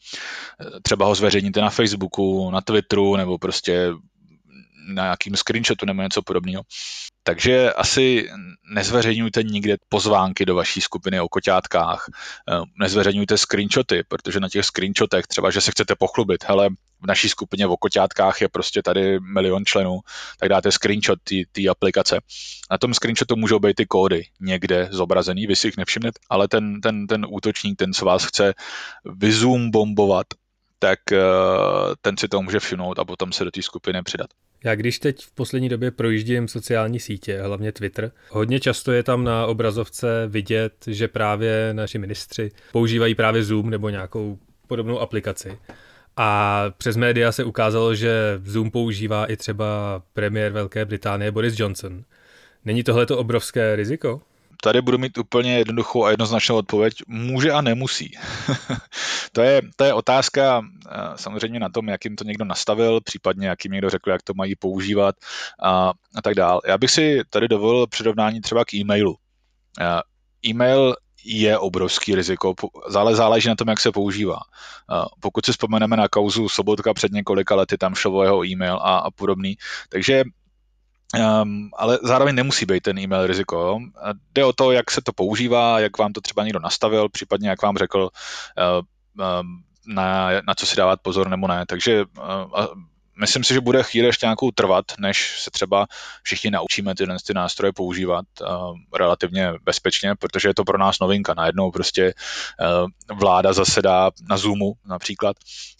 Třeba 0.82 1.06
ho 1.06 1.14
zveřejníte 1.14 1.61
na 1.61 1.70
Facebooku, 1.70 2.50
na 2.50 2.61
Twitteru 2.61 3.16
nebo 3.16 3.38
prostě 3.38 3.90
na 4.94 5.02
nějakým 5.02 5.37
screenshotu 5.37 5.87
nebo 5.87 6.02
něco 6.02 6.23
podobného. 6.23 6.62
Takže 7.23 7.73
asi 7.73 8.30
nezveřejňujte 8.75 9.42
nikde 9.42 9.76
pozvánky 9.88 10.47
do 10.47 10.54
vaší 10.54 10.80
skupiny 10.80 11.20
o 11.20 11.28
koťátkách, 11.28 12.04
nezveřejňujte 12.80 13.38
screenshoty, 13.38 14.02
protože 14.09 14.40
na 14.40 14.49
těch 14.49 14.64
screenshotech 14.64 15.26
třeba, 15.26 15.50
že 15.50 15.61
se 15.61 15.70
chcete 15.70 15.94
pochlubit, 15.99 16.44
hele, 16.44 16.68
v 17.02 17.06
naší 17.06 17.28
skupině 17.28 17.66
v 17.66 17.70
okoťátkách 17.70 18.40
je 18.40 18.49
prostě 18.49 18.82
tady 18.82 19.20
milion 19.20 19.64
členů, 19.64 20.00
tak 20.40 20.49
dáte 20.49 20.73
screenshot 20.73 21.18
té 21.52 21.68
aplikace. 21.70 22.20
Na 22.70 22.78
tom 22.78 22.94
screenshotu 22.94 23.37
můžou 23.37 23.59
být 23.59 23.76
ty 23.76 23.87
kódy 23.87 24.23
někde 24.40 24.88
zobrazený, 24.90 25.47
vy 25.47 25.56
si 25.56 25.66
jich 25.66 25.76
nevšimnete, 25.76 26.18
ale 26.30 26.49
ten, 26.49 26.80
ten, 26.80 27.06
ten 27.06 27.26
útočník, 27.28 27.78
ten, 27.78 27.92
co 27.92 28.04
vás 28.04 28.25
chce 28.25 28.54
vyzoom 29.04 29.70
bombovat, 29.70 30.26
tak 30.78 30.99
ten 32.00 32.16
si 32.16 32.28
to 32.28 32.42
může 32.42 32.61
všimnout 32.61 32.99
a 32.99 33.04
potom 33.04 33.32
se 33.32 33.44
do 33.44 33.50
té 33.50 33.62
skupiny 33.62 34.02
přidat. 34.02 34.30
Já 34.64 34.75
když 34.75 34.99
teď 34.99 35.25
v 35.25 35.33
poslední 35.33 35.69
době 35.69 35.90
projíždím 35.90 36.49
sociální 36.49 37.00
sítě, 37.00 37.43
hlavně 37.43 37.73
Twitter, 37.73 38.12
hodně 38.29 38.61
často 38.61 38.93
je 38.93 39.02
tam 39.02 39.25
na 39.25 39.47
obrazovce 39.47 40.26
vidět, 40.26 40.73
že 40.87 41.09
právě 41.09 41.71
naši 41.73 41.99
ministři 41.99 42.50
používají 42.73 43.14
právě 43.14 43.45
Zoom 43.45 43.71
nebo 43.71 43.88
nějakou 43.88 44.38
podobnou 44.67 44.99
aplikaci. 44.99 45.59
A 46.17 46.64
přes 46.79 46.97
média 46.97 47.33
se 47.33 47.45
ukázalo, 47.45 47.95
že 47.95 48.40
Zoom 48.45 48.71
používá 48.71 49.26
i 49.26 49.37
třeba 49.37 50.02
premiér 50.12 50.52
Velké 50.52 50.85
Británie 50.85 51.31
Boris 51.31 51.59
Johnson. 51.59 52.05
Není 52.64 52.83
tohle 52.83 53.07
to 53.07 53.19
obrovské 53.19 53.76
riziko? 53.76 54.23
Tady 54.62 54.83
budu 54.83 54.99
mít 54.99 55.19
úplně 55.19 55.59
jednoduchou 55.59 56.05
a 56.05 56.11
jednoznačnou 56.11 56.57
odpověď. 56.57 56.95
Může 57.07 57.52
a 57.52 57.61
nemusí. 57.61 58.19
to, 59.33 59.43
je, 59.43 59.62
to 59.76 59.85
je 59.85 59.95
otázka 59.95 60.62
eh, 60.62 60.99
samozřejmě 61.17 61.61
na 61.61 61.69
tom, 61.69 61.88
jak 61.88 62.05
jim 62.05 62.17
to 62.17 62.25
někdo 62.25 62.45
nastavil, 62.45 63.00
případně 63.00 63.49
jak 63.49 63.64
jim 63.64 63.73
někdo 63.73 63.90
řekl, 63.90 64.11
jak 64.11 64.23
to 64.23 64.35
mají 64.35 64.57
používat 64.57 65.14
a, 65.62 65.93
a 66.14 66.23
tak 66.23 66.35
dál. 66.35 66.61
Já 66.67 66.79
bych 66.79 66.90
si 66.90 67.21
tady 67.31 67.49
dovolil 67.49 67.87
přirovnání 67.87 68.40
třeba 68.40 68.64
k 68.64 68.75
e-mailu. 68.75 69.17
Eh, 69.81 70.00
e-mail 70.47 70.95
je 71.25 71.59
obrovský 71.59 72.14
riziko, 72.14 72.55
ale 72.97 73.14
záleží 73.14 73.49
na 73.49 73.55
tom, 73.55 73.69
jak 73.69 73.81
se 73.81 73.93
používá. 73.93 74.38
Pokud 75.21 75.47
si 75.47 75.52
vzpomeneme 75.52 75.97
na 75.97 76.09
kauzu 76.09 76.49
Sobotka 76.49 76.95
před 76.95 77.12
několika 77.12 77.55
lety, 77.55 77.79
tam 77.79 77.95
šlo 77.95 78.23
jeho 78.23 78.45
e-mail 78.45 78.75
a, 78.75 78.99
a 78.99 79.11
podobný, 79.11 79.57
takže 79.88 80.25
Um, 81.19 81.71
ale 81.76 81.99
zároveň 82.02 82.35
nemusí 82.35 82.67
být 82.67 82.83
ten 82.83 82.99
e-mail 82.99 83.26
riziko. 83.26 83.79
Jde 84.33 84.45
o 84.45 84.52
to, 84.52 84.73
jak 84.73 84.90
se 84.90 85.00
to 85.00 85.12
používá, 85.12 85.81
jak 85.81 85.99
vám 85.99 86.12
to 86.12 86.21
třeba 86.21 86.45
někdo 86.45 86.61
nastavil, 86.61 87.09
případně 87.09 87.49
jak 87.49 87.62
vám 87.62 87.76
řekl, 87.76 87.99
uh, 87.99 89.40
um, 89.40 89.62
na, 89.87 90.29
na 90.47 90.55
co 90.55 90.67
si 90.67 90.76
dávat 90.76 91.00
pozor 91.02 91.29
nebo 91.29 91.47
ne. 91.47 91.64
Takže 91.67 92.05
uh, 92.19 92.67
myslím 93.21 93.45
si, 93.45 93.55
že 93.55 93.61
bude 93.61 93.83
chvíli 93.83 94.07
ještě 94.07 94.26
nějakou 94.26 94.50
trvat, 94.50 94.85
než 94.99 95.40
se 95.40 95.50
třeba 95.50 95.87
všichni 96.23 96.50
naučíme 96.50 96.95
tyhle 96.95 97.17
ty 97.26 97.35
nástroje 97.35 97.73
používat 97.73 98.25
uh, 98.40 98.76
relativně 98.99 99.52
bezpečně, 99.64 100.14
protože 100.14 100.49
je 100.49 100.55
to 100.55 100.64
pro 100.64 100.79
nás 100.79 101.00
novinka. 101.00 101.35
Najednou 101.35 101.71
prostě 101.71 102.14
uh, 102.14 103.17
vláda 103.19 103.52
zasedá 103.52 104.11
na 104.29 104.37
Zoomu 104.37 104.73
například 104.87 105.37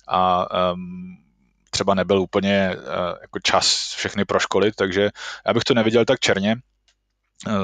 a 0.09 0.47
um, 0.73 1.17
třeba 1.71 1.95
nebyl 1.95 2.21
úplně 2.21 2.77
uh, 2.77 2.85
jako 3.21 3.39
čas 3.43 3.95
všechny 3.97 4.25
proškolit, 4.25 4.75
takže 4.75 5.11
já 5.47 5.55
bych 5.55 5.65
to 5.65 5.75
neviděl 5.75 6.05
tak 6.05 6.21
černě, 6.21 6.57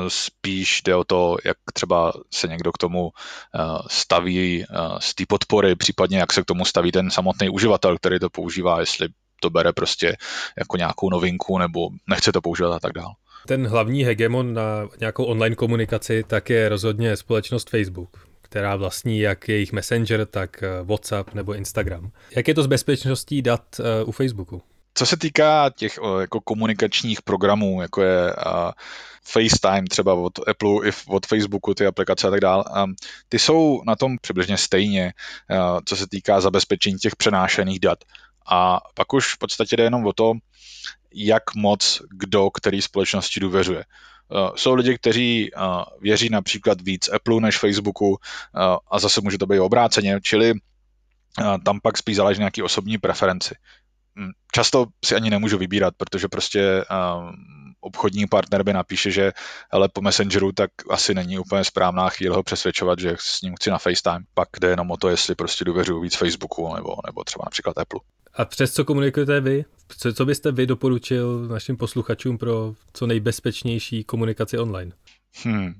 spíš 0.08 0.82
jde 0.82 0.94
o 0.94 1.04
to, 1.04 1.36
jak 1.44 1.56
třeba 1.72 2.12
se 2.34 2.48
někdo 2.48 2.72
k 2.72 2.78
tomu 2.78 3.10
staví 3.88 4.64
z 4.98 5.14
té 5.14 5.24
podpory, 5.28 5.76
případně 5.76 6.18
jak 6.18 6.32
se 6.32 6.42
k 6.42 6.44
tomu 6.44 6.64
staví 6.64 6.92
ten 6.92 7.10
samotný 7.10 7.48
uživatel, 7.48 7.98
který 7.98 8.18
to 8.18 8.30
používá, 8.30 8.80
jestli 8.80 9.08
to 9.40 9.50
bere 9.50 9.72
prostě 9.72 10.16
jako 10.58 10.76
nějakou 10.76 11.10
novinku 11.10 11.58
nebo 11.58 11.88
nechce 12.06 12.32
to 12.32 12.40
používat 12.40 12.76
a 12.76 12.80
tak 12.80 12.92
dále. 12.92 13.14
Ten 13.46 13.66
hlavní 13.66 14.04
hegemon 14.04 14.54
na 14.54 14.88
nějakou 15.00 15.24
online 15.24 15.56
komunikaci 15.56 16.24
tak 16.26 16.50
je 16.50 16.68
rozhodně 16.68 17.16
společnost 17.16 17.70
Facebook 17.70 18.25
která 18.46 18.76
vlastní 18.76 19.18
jak 19.18 19.48
jejich 19.48 19.72
Messenger, 19.72 20.26
tak 20.26 20.62
eh, 20.62 20.82
WhatsApp 20.82 21.34
nebo 21.34 21.54
Instagram. 21.54 22.10
Jak 22.36 22.48
je 22.48 22.54
to 22.54 22.62
s 22.62 22.66
bezpečností 22.66 23.42
dat 23.42 23.80
eh, 23.80 24.04
u 24.04 24.12
Facebooku? 24.12 24.62
Co 24.94 25.06
se 25.06 25.16
týká 25.16 25.70
těch 25.76 25.98
jako 26.20 26.40
komunikačních 26.40 27.22
programů, 27.22 27.82
jako 27.82 28.02
je 28.02 28.32
uh, 28.32 28.70
FaceTime 29.24 29.88
třeba 29.88 30.14
od 30.14 30.48
Apple 30.48 30.88
i 30.88 30.92
od 31.08 31.26
Facebooku, 31.26 31.74
ty 31.74 31.86
aplikace 31.86 32.28
a 32.28 32.30
tak 32.30 32.40
dále, 32.40 32.64
um, 32.84 32.94
ty 33.28 33.38
jsou 33.38 33.82
na 33.86 33.96
tom 33.96 34.16
přibližně 34.20 34.56
stejně, 34.56 35.12
uh, 35.50 35.80
co 35.84 35.96
se 35.96 36.06
týká 36.08 36.40
zabezpečení 36.40 36.98
těch 36.98 37.16
přenášených 37.16 37.80
dat. 37.80 37.98
A 38.46 38.80
pak 38.94 39.12
už 39.12 39.34
v 39.34 39.38
podstatě 39.38 39.76
jde 39.76 39.84
jenom 39.84 40.06
o 40.06 40.12
to, 40.12 40.32
jak 41.14 41.54
moc 41.54 42.02
kdo 42.10 42.50
který 42.50 42.82
společnosti 42.82 43.40
důvěřuje. 43.40 43.84
Uh, 44.28 44.56
jsou 44.56 44.74
lidi, 44.74 44.98
kteří 44.98 45.50
uh, 45.52 45.82
věří 46.00 46.28
například 46.30 46.80
víc 46.80 47.08
Apple 47.08 47.40
než 47.40 47.58
Facebooku 47.58 48.08
uh, 48.08 48.16
a 48.90 48.98
zase 48.98 49.20
může 49.20 49.38
to 49.38 49.46
být 49.46 49.60
obráceně, 49.60 50.20
čili 50.22 50.54
tam 51.64 51.80
pak 51.80 51.98
spíš 51.98 52.16
záleží 52.16 52.38
nějaký 52.38 52.62
osobní 52.62 52.98
preferenci. 52.98 53.54
Hm, 54.18 54.30
často 54.52 54.86
si 55.04 55.14
ani 55.14 55.30
nemůžu 55.30 55.58
vybírat, 55.58 55.94
protože 55.96 56.28
prostě 56.28 56.84
obchodní 57.86 58.26
partner 58.26 58.62
by 58.62 58.72
napíše, 58.72 59.10
že 59.10 59.32
ale 59.70 59.88
po 59.88 60.00
Messengeru, 60.00 60.52
tak 60.52 60.70
asi 60.90 61.14
není 61.14 61.38
úplně 61.38 61.64
správná 61.64 62.08
chvíle 62.08 62.36
ho 62.36 62.42
přesvědčovat, 62.42 62.98
že 62.98 63.16
s 63.20 63.42
ním 63.42 63.54
chci 63.56 63.70
na 63.70 63.78
FaceTime. 63.78 64.24
Pak 64.34 64.48
jde 64.60 64.68
jenom 64.68 64.90
o 64.90 64.96
to, 64.96 65.08
jestli 65.08 65.34
prostě 65.34 65.64
důvěřuji 65.64 66.00
víc 66.00 66.16
Facebooku 66.16 66.74
nebo, 66.74 66.94
nebo 67.06 67.24
třeba 67.24 67.42
například 67.46 67.78
Apple. 67.78 68.00
A 68.34 68.44
přes 68.44 68.72
co 68.72 68.84
komunikujete 68.84 69.40
vy? 69.40 69.64
Co, 69.98 70.12
co 70.12 70.26
byste 70.26 70.52
vy 70.52 70.66
doporučil 70.66 71.48
našim 71.48 71.76
posluchačům 71.76 72.38
pro 72.38 72.74
co 72.92 73.06
nejbezpečnější 73.06 74.04
komunikaci 74.04 74.58
online? 74.58 74.92
Hmm. 75.44 75.74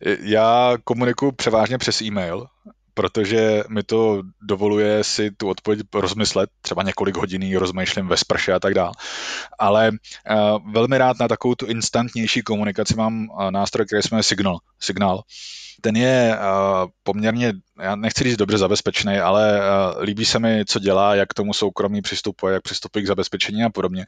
Já 0.20 0.76
komunikuji 0.84 1.32
převážně 1.32 1.78
přes 1.78 2.02
e-mail, 2.02 2.46
protože 2.96 3.64
mi 3.68 3.82
to 3.82 4.22
dovoluje 4.42 5.04
si 5.04 5.30
tu 5.30 5.48
odpověď 5.48 5.80
rozmyslet, 5.94 6.50
třeba 6.62 6.82
několik 6.82 7.16
hodin 7.16 7.56
rozmýšlím 7.56 8.08
ve 8.08 8.16
sprše 8.16 8.52
a 8.52 8.60
tak 8.60 8.74
dále. 8.74 8.92
Ale 9.58 9.90
uh, 9.90 10.72
velmi 10.72 10.98
rád 10.98 11.18
na 11.20 11.28
takovou 11.28 11.54
tu 11.54 11.66
instantnější 11.66 12.42
komunikaci 12.42 12.94
mám 12.96 13.28
uh, 13.28 13.50
nástroj, 13.50 13.86
který 13.86 14.02
jmenuje 14.10 14.22
Signal. 14.22 14.58
Signal 14.80 15.22
ten 15.80 15.96
je 15.96 16.38
uh, 16.38 16.90
poměrně, 17.02 17.52
já 17.82 17.96
nechci 17.96 18.24
říct 18.24 18.36
dobře 18.36 18.58
zabezpečený, 18.58 19.18
ale 19.18 19.60
líbí 20.00 20.24
se 20.24 20.38
mi, 20.38 20.64
co 20.64 20.78
dělá, 20.78 21.14
jak 21.14 21.34
tomu 21.34 21.54
soukromí 21.54 22.02
přistupuje, 22.02 22.54
jak 22.54 22.62
přistupuje 22.62 23.02
k 23.02 23.06
zabezpečení 23.06 23.64
a 23.64 23.70
podobně. 23.70 24.06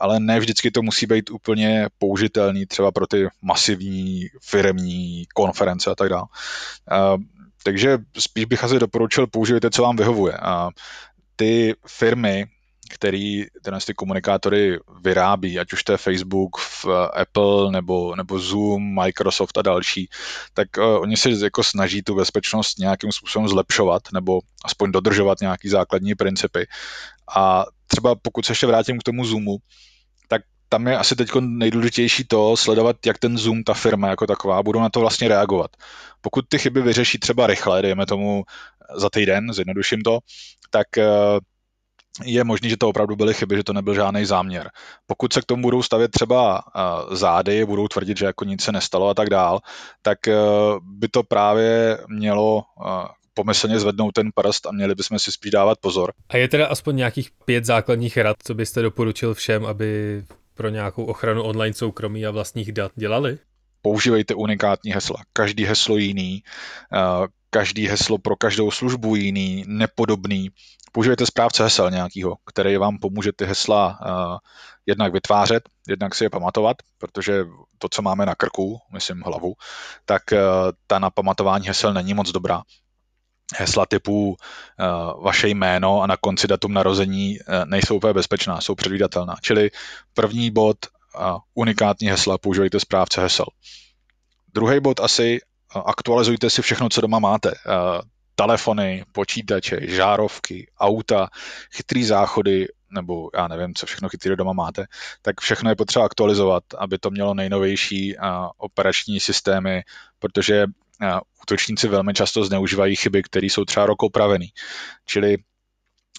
Ale 0.00 0.20
ne 0.20 0.40
vždycky 0.40 0.70
to 0.70 0.82
musí 0.82 1.06
být 1.06 1.30
úplně 1.30 1.88
použitelný 1.98 2.66
třeba 2.66 2.92
pro 2.92 3.06
ty 3.06 3.28
masivní 3.42 4.26
firmní 4.42 5.26
konference 5.34 5.90
a 5.90 5.94
tak 5.94 6.08
dále. 6.08 6.26
Takže 7.62 7.98
spíš 8.18 8.44
bych 8.44 8.64
asi 8.64 8.78
doporučil, 8.78 9.26
použijte, 9.26 9.70
co 9.70 9.82
vám 9.82 9.96
vyhovuje. 9.96 10.32
A 10.36 10.68
ty 11.36 11.74
firmy, 11.86 12.46
který 12.90 13.44
tyhle 13.62 13.80
ty 13.86 13.94
komunikátory 13.94 14.78
vyrábí, 15.02 15.58
ať 15.58 15.72
už 15.72 15.84
to 15.84 15.92
je 15.92 15.98
Facebook, 15.98 16.56
Apple 17.12 17.72
nebo, 17.72 18.16
nebo 18.16 18.38
Zoom, 18.38 18.94
Microsoft 18.94 19.58
a 19.58 19.62
další, 19.62 20.08
tak 20.54 20.68
uh, 20.78 20.84
oni 20.84 21.16
se 21.16 21.30
jako 21.30 21.64
snaží 21.64 22.02
tu 22.02 22.14
bezpečnost 22.14 22.78
nějakým 22.78 23.12
způsobem 23.12 23.48
zlepšovat 23.48 24.02
nebo 24.12 24.40
aspoň 24.64 24.92
dodržovat 24.92 25.40
nějaký 25.40 25.68
základní 25.68 26.14
principy. 26.14 26.66
A 27.36 27.64
třeba 27.86 28.14
pokud 28.14 28.46
se 28.46 28.52
ještě 28.52 28.66
vrátím 28.66 28.98
k 28.98 29.02
tomu 29.02 29.24
Zoomu, 29.24 29.56
tam 30.68 30.86
je 30.86 30.98
asi 30.98 31.16
teď 31.16 31.28
nejdůležitější 31.40 32.24
to 32.24 32.56
sledovat, 32.56 32.96
jak 33.06 33.18
ten 33.18 33.38
Zoom, 33.38 33.62
ta 33.64 33.74
firma 33.74 34.08
jako 34.08 34.26
taková, 34.26 34.62
budou 34.62 34.80
na 34.80 34.88
to 34.88 35.00
vlastně 35.00 35.28
reagovat. 35.28 35.70
Pokud 36.20 36.44
ty 36.48 36.58
chyby 36.58 36.82
vyřeší 36.82 37.18
třeba 37.18 37.46
rychle, 37.46 37.82
dejme 37.82 38.06
tomu 38.06 38.44
za 38.96 39.10
týden, 39.10 39.52
zjednoduším 39.52 40.02
to, 40.02 40.18
tak 40.70 40.86
uh, 40.96 41.04
je 42.24 42.44
možné, 42.44 42.68
že 42.68 42.76
to 42.76 42.88
opravdu 42.88 43.16
byly 43.16 43.34
chyby, 43.34 43.56
že 43.56 43.64
to 43.64 43.72
nebyl 43.72 43.94
žádný 43.94 44.24
záměr. 44.24 44.70
Pokud 45.06 45.32
se 45.32 45.40
k 45.40 45.44
tomu 45.44 45.62
budou 45.62 45.82
stavět 45.82 46.10
třeba 46.10 46.62
zády, 47.10 47.64
budou 47.64 47.88
tvrdit, 47.88 48.18
že 48.18 48.26
jako 48.26 48.44
nic 48.44 48.62
se 48.62 48.72
nestalo 48.72 49.08
a 49.08 49.14
tak 49.14 49.30
dál, 49.30 49.60
tak 50.02 50.28
e, 50.28 50.34
by 50.82 51.08
to 51.08 51.22
právě 51.22 51.98
mělo 52.08 52.62
pomyslně 53.34 53.78
zvednout 53.78 54.12
ten 54.12 54.30
prst 54.34 54.66
a 54.66 54.72
měli 54.72 54.94
bychom 54.94 55.18
si 55.18 55.32
spíš 55.32 55.50
dávat 55.50 55.78
pozor. 55.80 56.12
A 56.28 56.36
je 56.36 56.48
teda 56.48 56.66
aspoň 56.66 56.96
nějakých 56.96 57.30
pět 57.44 57.64
základních 57.64 58.16
rad, 58.16 58.36
co 58.44 58.54
byste 58.54 58.82
doporučil 58.82 59.34
všem, 59.34 59.66
aby 59.66 60.22
pro 60.58 60.68
nějakou 60.68 61.04
ochranu 61.04 61.42
online 61.42 61.74
soukromí 61.74 62.26
a 62.26 62.30
vlastních 62.30 62.72
dat 62.72 62.92
dělali? 62.94 63.38
Používejte 63.82 64.34
unikátní 64.34 64.92
hesla. 64.92 65.16
Každý 65.32 65.64
heslo 65.64 65.96
jiný, 65.96 66.42
každý 67.50 67.88
heslo 67.88 68.18
pro 68.18 68.36
každou 68.36 68.70
službu 68.70 69.16
jiný, 69.16 69.64
nepodobný 69.66 70.50
použijete 70.92 71.26
správce 71.26 71.62
hesel 71.62 71.90
nějakýho, 71.90 72.36
který 72.46 72.76
vám 72.76 72.98
pomůže 72.98 73.32
ty 73.32 73.44
hesla 73.44 73.98
uh, 74.00 74.36
jednak 74.86 75.12
vytvářet, 75.12 75.62
jednak 75.88 76.14
si 76.14 76.24
je 76.24 76.30
pamatovat, 76.30 76.76
protože 76.98 77.44
to, 77.78 77.88
co 77.88 78.02
máme 78.02 78.26
na 78.26 78.34
krku, 78.34 78.78
myslím 78.92 79.22
hlavu, 79.22 79.54
tak 80.04 80.22
uh, 80.32 80.38
ta 80.86 80.98
na 80.98 81.10
pamatování 81.10 81.66
hesel 81.66 81.94
není 81.94 82.14
moc 82.14 82.32
dobrá. 82.32 82.62
Hesla 83.56 83.86
typu 83.86 84.28
uh, 84.28 85.24
vaše 85.24 85.48
jméno 85.48 86.02
a 86.02 86.06
na 86.06 86.16
konci 86.16 86.48
datum 86.48 86.72
narození 86.72 87.38
uh, 87.40 87.64
nejsou 87.64 87.96
úplně 87.96 88.12
bezpečná, 88.12 88.60
jsou 88.60 88.74
předvídatelná. 88.74 89.36
Čili 89.42 89.70
první 90.14 90.50
bod, 90.50 90.76
uh, 91.20 91.38
unikátní 91.54 92.08
hesla, 92.08 92.38
používejte 92.38 92.80
správce 92.80 93.20
hesel. 93.20 93.46
Druhý 94.54 94.80
bod 94.80 95.00
asi, 95.00 95.40
aktualizujte 95.86 96.50
si 96.50 96.62
všechno, 96.62 96.88
co 96.88 97.00
doma 97.00 97.18
máte 97.18 97.54
telefony, 98.34 99.04
počítače, 99.12 99.78
žárovky, 99.82 100.70
auta, 100.80 101.28
chytrý 101.76 102.04
záchody, 102.04 102.66
nebo 102.90 103.30
já 103.34 103.48
nevím, 103.48 103.74
co 103.74 103.86
všechno 103.86 104.08
chytrý 104.08 104.36
doma 104.36 104.52
máte, 104.52 104.84
tak 105.22 105.40
všechno 105.40 105.70
je 105.70 105.76
potřeba 105.76 106.04
aktualizovat, 106.04 106.62
aby 106.78 106.98
to 106.98 107.10
mělo 107.10 107.34
nejnovější 107.34 108.16
operační 108.56 109.20
systémy, 109.20 109.82
protože 110.18 110.66
útočníci 111.42 111.88
velmi 111.88 112.14
často 112.14 112.44
zneužívají 112.44 112.96
chyby, 112.96 113.22
které 113.22 113.46
jsou 113.46 113.64
třeba 113.64 113.86
rok 113.86 114.02
opravený. 114.02 114.48
Čili 115.06 115.36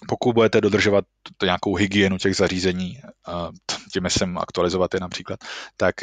pokud 0.08 0.32
budete 0.32 0.60
dodržovat 0.60 1.04
to 1.36 1.46
nějakou 1.46 1.74
hygienu 1.74 2.18
těch 2.18 2.36
zařízení, 2.36 3.00
tím 3.92 4.06
jsem 4.08 4.38
aktualizovat 4.38 4.94
je 4.94 5.00
například, 5.00 5.40
tak, 5.76 5.94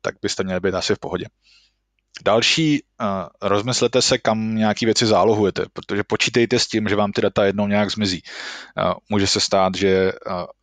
tak 0.00 0.14
byste 0.22 0.44
měli 0.44 0.60
být 0.60 0.74
asi 0.74 0.94
v 0.94 0.98
pohodě. 0.98 1.24
Další, 2.24 2.82
rozmyslete 3.42 4.02
se, 4.02 4.18
kam 4.18 4.54
nějaký 4.54 4.84
věci 4.84 5.06
zálohujete, 5.06 5.66
protože 5.72 6.02
počítejte 6.04 6.58
s 6.58 6.66
tím, 6.66 6.88
že 6.88 6.96
vám 6.96 7.12
ty 7.12 7.20
data 7.20 7.44
jednou 7.44 7.66
nějak 7.66 7.90
zmizí. 7.90 8.22
Může 9.08 9.26
se 9.26 9.40
stát, 9.40 9.74
že 9.74 10.12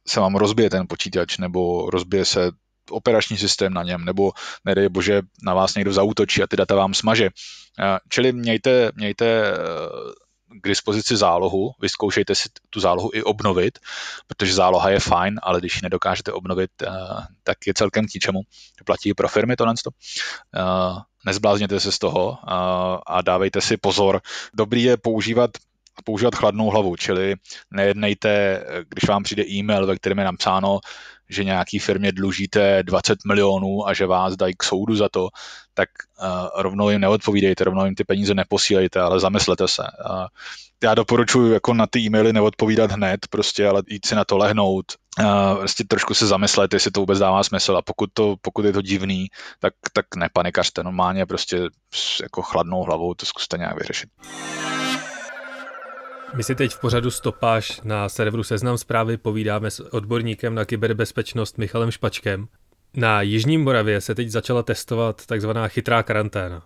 se 0.08 0.20
vám 0.20 0.36
rozbije 0.36 0.70
ten 0.70 0.88
počítač, 0.90 1.38
nebo 1.38 1.90
rozbije 1.90 2.26
se 2.26 2.52
operační 2.92 3.38
systém 3.38 3.74
na 3.74 3.84
něm, 3.84 4.06
nebo 4.06 4.32
nedej 4.66 4.90
bože 4.90 5.22
na 5.44 5.54
vás 5.54 5.76
někdo 5.76 5.94
zautočí 5.94 6.44
a 6.44 6.48
ty 6.48 6.56
data 6.56 6.76
vám 6.76 6.94
smaže. 6.94 7.30
Čili 8.10 8.32
mějte, 8.32 8.92
mějte 8.96 9.54
k 10.62 10.68
dispozici 10.68 11.18
zálohu, 11.18 11.72
vyzkoušejte 11.82 12.36
si 12.36 12.50
tu 12.70 12.80
zálohu 12.80 13.10
i 13.14 13.24
obnovit, 13.24 13.80
protože 14.28 14.54
záloha 14.54 14.90
je 14.90 15.00
fajn, 15.00 15.40
ale 15.44 15.60
když 15.60 15.76
ji 15.76 15.80
nedokážete 15.84 16.32
obnovit, 16.32 16.72
eh, 16.82 16.90
tak 17.44 17.58
je 17.68 17.74
celkem 17.74 18.06
k 18.06 18.14
ničemu. 18.14 18.40
Platí 18.86 19.14
pro 19.14 19.28
firmy 19.28 19.56
tohle. 19.56 19.74
Eh, 20.56 20.62
nezblázněte 21.26 21.80
se 21.80 21.92
z 21.92 22.00
toho 22.00 22.38
eh, 22.38 22.52
a 23.08 23.22
dávejte 23.22 23.62
si 23.62 23.78
pozor. 23.78 24.22
Dobrý 24.54 24.84
je 24.84 24.98
používat 24.98 25.52
používat 26.04 26.36
chladnou 26.36 26.70
hlavu, 26.70 26.96
čili 26.96 27.36
nejednejte, 27.72 28.64
když 28.90 29.10
vám 29.10 29.24
přijde 29.24 29.44
e-mail, 29.50 29.88
ve 29.88 29.96
kterém 29.96 30.18
je 30.18 30.26
napsáno, 30.26 30.80
že 31.30 31.44
nějaký 31.44 31.80
firmě 31.80 32.12
dlužíte 32.12 32.84
20 32.84 33.18
milionů 33.28 33.88
a 33.88 33.94
že 33.94 34.06
vás 34.06 34.36
dají 34.36 34.54
k 34.58 34.64
soudu 34.64 34.96
za 34.96 35.10
to, 35.10 35.30
tak 35.74 35.90
uh, 36.22 36.62
rovnou 36.62 36.90
jim 36.90 37.02
neodpovídejte, 37.02 37.64
rovnou 37.64 37.86
jim 37.86 37.96
ty 37.96 38.04
peníze 38.04 38.34
neposílejte, 38.34 39.00
ale 39.00 39.20
zamyslete 39.20 39.68
se. 39.68 39.84
Uh, 40.10 40.26
já 40.84 40.96
doporučuji 40.96 41.54
jako 41.54 41.74
na 41.74 41.88
ty 41.88 42.00
e-maily 42.00 42.34
neodpovídat 42.34 42.92
hned, 42.92 43.28
prostě, 43.30 43.68
ale 43.68 43.82
jít 43.88 44.06
si 44.06 44.16
na 44.16 44.26
to 44.26 44.38
lehnout, 44.38 44.86
uh, 45.20 45.58
prostě 45.58 45.84
trošku 45.84 46.14
se 46.14 46.28
zamyslet, 46.28 46.74
jestli 46.74 46.92
to 46.92 47.00
vůbec 47.00 47.20
dává 47.20 47.44
smysl 47.44 47.78
a 47.78 47.82
pokud, 47.82 48.10
to, 48.14 48.36
pokud 48.42 48.66
je 48.66 48.74
to 48.74 48.82
divný, 48.82 49.28
tak, 49.60 49.74
tak 49.94 50.06
nepanikařte, 50.16 50.84
normálně 50.84 51.26
prostě 51.26 51.58
jako 52.24 52.42
chladnou 52.42 52.84
hlavou 52.84 53.14
to 53.14 53.26
zkuste 53.26 53.58
nějak 53.58 53.78
vyřešit. 53.78 54.10
My 56.36 56.44
si 56.44 56.56
teď 56.56 56.72
v 56.72 56.80
pořadu 56.80 57.12
Stopáž 57.12 57.82
na 57.84 58.10
serveru 58.10 58.44
Seznam 58.44 58.78
zprávy 58.78 59.18
povídáme 59.18 59.72
s 59.72 59.80
odborníkem 59.80 60.56
na 60.56 60.66
kyberbezpečnost 60.66 61.58
Michalem 61.58 61.92
Špačkem. 61.92 62.48
Na 62.94 63.22
Jižním 63.22 63.64
Moravě 63.64 64.02
se 64.02 64.16
teď 64.16 64.30
začala 64.30 64.64
testovat 64.64 65.26
takzvaná 65.26 65.68
chytrá 65.68 66.04
karanténa. 66.04 66.64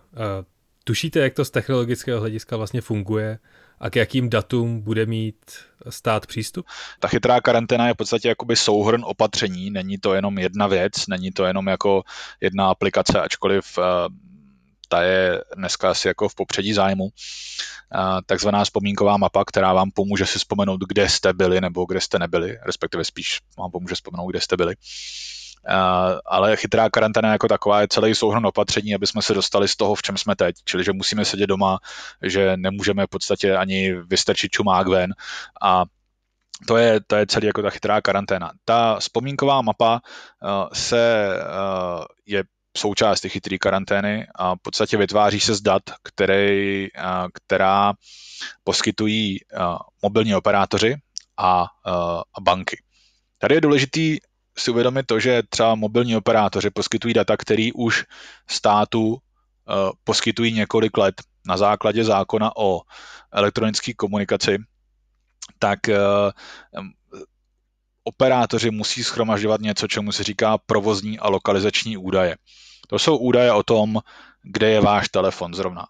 Tušíte, 0.84 1.20
jak 1.20 1.34
to 1.34 1.44
z 1.44 1.50
technologického 1.50 2.20
hlediska 2.20 2.56
vlastně 2.56 2.80
funguje 2.80 3.38
a 3.80 3.90
k 3.90 3.96
jakým 3.96 4.30
datům 4.30 4.80
bude 4.80 5.06
mít 5.06 5.36
stát 5.88 6.26
přístup? 6.26 6.66
Ta 7.00 7.08
chytrá 7.08 7.40
karanténa 7.40 7.88
je 7.88 7.94
v 7.94 7.96
podstatě 7.96 8.28
jakoby 8.28 8.56
souhrn 8.56 9.02
opatření, 9.04 9.70
není 9.70 9.98
to 9.98 10.14
jenom 10.14 10.38
jedna 10.38 10.66
věc, 10.66 10.92
není 11.08 11.30
to 11.30 11.44
jenom 11.44 11.66
jako 11.66 12.02
jedna 12.40 12.68
aplikace, 12.68 13.20
ačkoliv 13.20 13.78
ta 14.92 15.02
je 15.02 15.44
dneska 15.56 15.90
asi 15.90 16.08
jako 16.08 16.28
v 16.28 16.34
popředí 16.34 16.72
zájmu. 16.72 17.08
Takzvaná 18.26 18.64
vzpomínková 18.64 19.16
mapa, 19.16 19.44
která 19.44 19.72
vám 19.72 19.90
pomůže 19.94 20.26
si 20.26 20.38
vzpomenout, 20.38 20.80
kde 20.88 21.08
jste 21.08 21.32
byli 21.32 21.60
nebo 21.60 21.84
kde 21.84 22.00
jste 22.00 22.18
nebyli, 22.18 22.58
respektive 22.66 23.04
spíš 23.04 23.40
vám 23.58 23.70
pomůže 23.70 23.94
vzpomenout, 23.94 24.30
kde 24.30 24.40
jste 24.40 24.56
byli. 24.56 24.74
Ale 26.26 26.56
chytrá 26.56 26.90
karanténa 26.90 27.32
jako 27.32 27.48
taková 27.48 27.80
je 27.80 27.88
celý 27.88 28.14
souhrn 28.14 28.46
opatření, 28.46 28.94
aby 28.94 29.06
jsme 29.06 29.22
se 29.22 29.34
dostali 29.34 29.68
z 29.68 29.76
toho, 29.76 29.94
v 29.94 30.02
čem 30.02 30.16
jsme 30.16 30.36
teď. 30.36 30.56
Čili, 30.64 30.84
že 30.84 30.92
musíme 30.92 31.24
sedět 31.24 31.46
doma, 31.46 31.78
že 32.22 32.56
nemůžeme 32.56 33.06
v 33.06 33.10
podstatě 33.10 33.56
ani 33.56 33.94
vystrčit 33.94 34.50
čumák 34.50 34.86
ven 34.86 35.14
a 35.62 35.84
to 36.68 36.76
je, 36.76 37.00
to 37.06 37.16
je 37.16 37.26
celý 37.26 37.46
jako 37.46 37.62
ta 37.62 37.70
chytrá 37.70 38.00
karanténa. 38.00 38.52
Ta 38.64 39.00
vzpomínková 39.00 39.62
mapa 39.62 40.00
se 40.72 41.28
je 42.26 42.44
součást 42.76 43.26
chytré 43.28 43.58
karantény 43.58 44.26
a 44.34 44.54
v 44.54 44.58
podstatě 44.62 44.96
vytváří 44.96 45.40
se 45.40 45.54
z 45.54 45.60
dat, 45.60 45.82
které, 46.02 46.86
která 47.34 47.92
poskytují 48.64 49.38
mobilní 50.02 50.34
operátoři 50.34 50.96
a, 51.36 51.66
a 52.34 52.40
banky. 52.40 52.82
Tady 53.38 53.54
je 53.54 53.60
důležitý 53.60 54.18
si 54.58 54.70
uvědomit 54.70 55.06
to, 55.06 55.20
že 55.20 55.42
třeba 55.48 55.74
mobilní 55.74 56.16
operátoři 56.16 56.70
poskytují 56.70 57.14
data, 57.14 57.36
které 57.36 57.68
už 57.74 58.04
státu 58.50 59.18
poskytují 60.04 60.52
několik 60.52 60.98
let 60.98 61.14
na 61.46 61.56
základě 61.56 62.04
zákona 62.04 62.56
o 62.56 62.80
elektronické 63.32 63.94
komunikaci, 63.94 64.58
tak 65.58 65.78
operátoři 68.04 68.70
musí 68.70 69.04
schromažďovat 69.04 69.60
něco, 69.60 69.88
čemu 69.88 70.12
se 70.12 70.24
říká 70.24 70.58
provozní 70.58 71.18
a 71.18 71.28
lokalizační 71.28 71.96
údaje. 71.96 72.36
To 72.88 72.98
jsou 72.98 73.16
údaje 73.16 73.52
o 73.52 73.62
tom, 73.62 73.98
kde 74.42 74.70
je 74.70 74.80
váš 74.80 75.08
telefon 75.08 75.54
zrovna. 75.54 75.86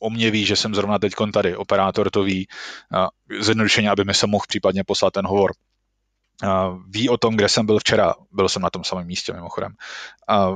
O 0.00 0.10
mě 0.10 0.30
ví, 0.30 0.44
že 0.44 0.56
jsem 0.56 0.74
zrovna 0.74 0.98
teď 0.98 1.12
tady, 1.32 1.56
operátor 1.56 2.10
to 2.10 2.22
ví, 2.22 2.46
zjednodušeně, 3.40 3.90
aby 3.90 4.04
mi 4.04 4.14
se 4.14 4.26
mohl 4.26 4.44
případně 4.48 4.84
poslat 4.84 5.12
ten 5.12 5.26
hovor. 5.26 5.52
Ví 6.88 7.08
o 7.08 7.16
tom, 7.16 7.36
kde 7.36 7.48
jsem 7.48 7.66
byl 7.66 7.78
včera, 7.78 8.14
byl 8.32 8.48
jsem 8.48 8.62
na 8.62 8.70
tom 8.70 8.84
samém 8.84 9.06
místě 9.06 9.32
mimochodem. 9.32 9.72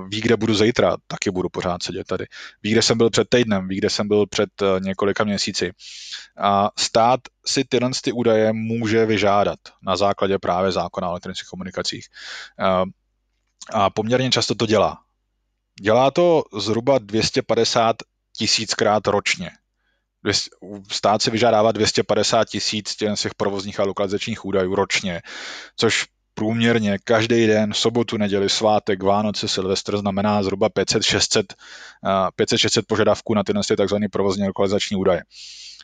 Ví, 0.08 0.20
kde 0.20 0.36
budu 0.36 0.54
zítra, 0.54 0.96
taky 1.06 1.30
budu 1.30 1.48
pořád 1.48 1.82
sedět 1.82 2.06
tady. 2.06 2.26
Ví, 2.62 2.72
kde 2.72 2.82
jsem 2.82 2.98
byl 2.98 3.10
před 3.10 3.28
týdnem, 3.28 3.68
ví, 3.68 3.76
kde 3.76 3.90
jsem 3.90 4.08
byl 4.08 4.26
před 4.26 4.62
eh, 4.62 4.80
několika 4.80 5.24
měsíci. 5.24 5.72
A 6.38 6.70
stát 6.78 7.20
si 7.46 7.64
tyhle 7.64 7.90
ty 8.02 8.12
údaje 8.12 8.52
může 8.52 9.06
vyžádat 9.06 9.58
na 9.82 9.96
základě 9.96 10.38
právě 10.38 10.72
zákona 10.72 11.08
o 11.08 11.10
elektronických 11.10 11.48
komunikacích. 11.48 12.06
A 13.72 13.90
poměrně 13.90 14.30
často 14.30 14.54
to 14.54 14.66
dělá. 14.66 14.98
Dělá 15.80 16.10
to 16.10 16.42
zhruba 16.58 16.98
250 16.98 17.96
tisíckrát 18.36 19.06
ročně. 19.06 19.50
Stát 20.90 21.22
si 21.22 21.30
vyžádává 21.30 21.72
250 21.72 22.48
tisíc 22.48 22.96
těch 22.96 23.34
provozních 23.36 23.80
a 23.80 23.84
lokalizačních 23.84 24.44
údajů 24.44 24.74
ročně, 24.74 25.22
což 25.76 26.04
průměrně 26.34 26.98
každý 27.04 27.46
den, 27.46 27.72
sobotu, 27.72 28.16
neděli, 28.16 28.48
svátek, 28.48 29.02
Vánoce, 29.02 29.48
Silvestr 29.48 29.98
znamená 29.98 30.42
zhruba 30.42 30.68
500-600 30.68 31.44
500-600 32.40 32.82
požadavků 32.88 33.34
na 33.34 33.44
tyhle 33.44 33.62
tzv. 33.62 33.96
provozní 34.12 34.46
lokalizační 34.46 34.96
údaje. 34.96 35.22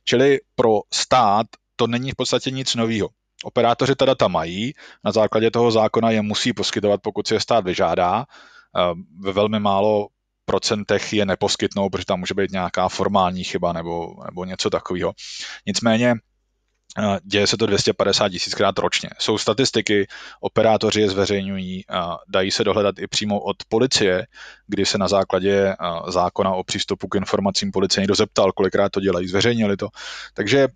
Čili 0.05 0.39
pro 0.55 0.81
stát 0.93 1.47
to 1.77 1.87
není 1.87 2.11
v 2.11 2.15
podstatě 2.17 2.51
nic 2.51 2.75
nového. 2.75 3.09
Operátoři 3.45 3.95
ta 3.95 4.05
data 4.05 4.29
mají, 4.29 4.73
na 5.05 5.13
základě 5.13 5.51
toho 5.51 5.71
zákona 5.71 6.11
je 6.11 6.23
musí 6.23 6.53
poskytovat, 6.53 7.01
pokud 7.03 7.27
si 7.27 7.35
je 7.35 7.41
stát 7.41 7.65
vyžádá, 7.65 8.25
ve 9.21 9.33
velmi 9.33 9.61
málo 9.61 10.09
procentech 10.45 11.13
je 11.13 11.27
neposkytnou, 11.27 11.89
protože 11.91 12.05
tam 12.05 12.21
může 12.21 12.35
být 12.35 12.51
nějaká 12.51 12.89
formální 12.89 13.45
chyba 13.45 13.73
nebo, 13.73 14.15
nebo 14.25 14.45
něco 14.45 14.71
takového. 14.71 15.13
Nicméně 15.67 16.15
děje 17.25 17.47
se 17.47 17.57
to 17.57 17.67
250 17.67 18.29
tisíckrát 18.29 18.79
ročně. 18.79 19.11
Jsou 19.19 19.39
statistiky, 19.39 20.07
operátoři 20.41 21.01
je 21.01 21.11
zveřejňují, 21.11 21.85
dají 22.29 22.51
se 22.51 22.65
dohledat 22.65 22.99
i 22.99 23.07
přímo 23.07 23.41
od 23.41 23.57
policie, 23.69 24.27
kdy 24.67 24.87
se 24.87 24.99
na 24.99 25.09
základě 25.09 25.77
zákona 26.09 26.51
o 26.51 26.65
přístupu 26.65 27.09
k 27.09 27.15
informacím 27.15 27.71
policie 27.71 28.03
někdo 28.03 28.15
zeptal, 28.15 28.53
kolikrát 28.53 28.89
to 28.89 29.01
dělají, 29.01 29.29
zveřejnili 29.29 29.77
to. 29.77 29.89
Takže 30.35 30.69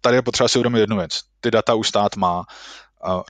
tady 0.00 0.16
je 0.16 0.22
potřeba 0.22 0.48
si 0.48 0.58
uvědomit 0.58 0.80
jednu 0.80 0.96
věc. 0.96 1.20
Ty 1.40 1.50
data 1.50 1.74
už 1.74 1.88
stát 1.88 2.16
má, 2.16 2.44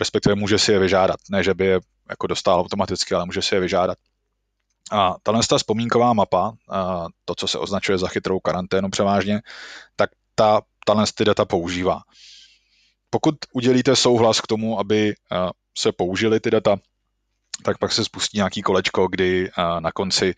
respektive 0.01 0.35
může 0.35 0.59
si 0.59 0.73
je 0.73 0.79
vyžádat. 0.79 1.17
Ne, 1.31 1.43
že 1.43 1.55
by 1.55 1.67
je 1.67 1.81
jako 2.11 2.27
dostal 2.27 2.61
automaticky, 2.61 3.15
ale 3.15 3.27
může 3.27 3.43
si 3.43 3.55
je 3.55 3.61
vyžádat. 3.61 3.99
A 4.91 5.17
tahle 5.23 5.43
ta 5.49 5.59
vzpomínková 5.59 6.13
mapa, 6.13 6.53
to, 7.25 7.35
co 7.35 7.49
se 7.49 7.59
označuje 7.59 7.99
za 7.99 8.09
chytrou 8.09 8.41
karanténu 8.41 8.91
převážně, 8.91 9.41
tak 9.97 10.11
ta 10.35 10.61
tahle 10.87 11.05
ty 11.15 11.25
data 11.25 11.45
používá. 11.45 12.01
Pokud 13.11 13.35
udělíte 13.53 13.97
souhlas 13.97 14.41
k 14.41 14.47
tomu, 14.47 14.79
aby 14.79 15.15
se 15.79 15.93
použili 15.93 16.41
ty 16.41 16.51
data, 16.51 16.77
tak 17.65 17.79
pak 17.79 17.93
se 17.93 18.05
spustí 18.05 18.39
nějaký 18.39 18.63
kolečko, 18.63 19.09
kdy 19.09 19.51
na 19.79 19.93
konci 19.93 20.35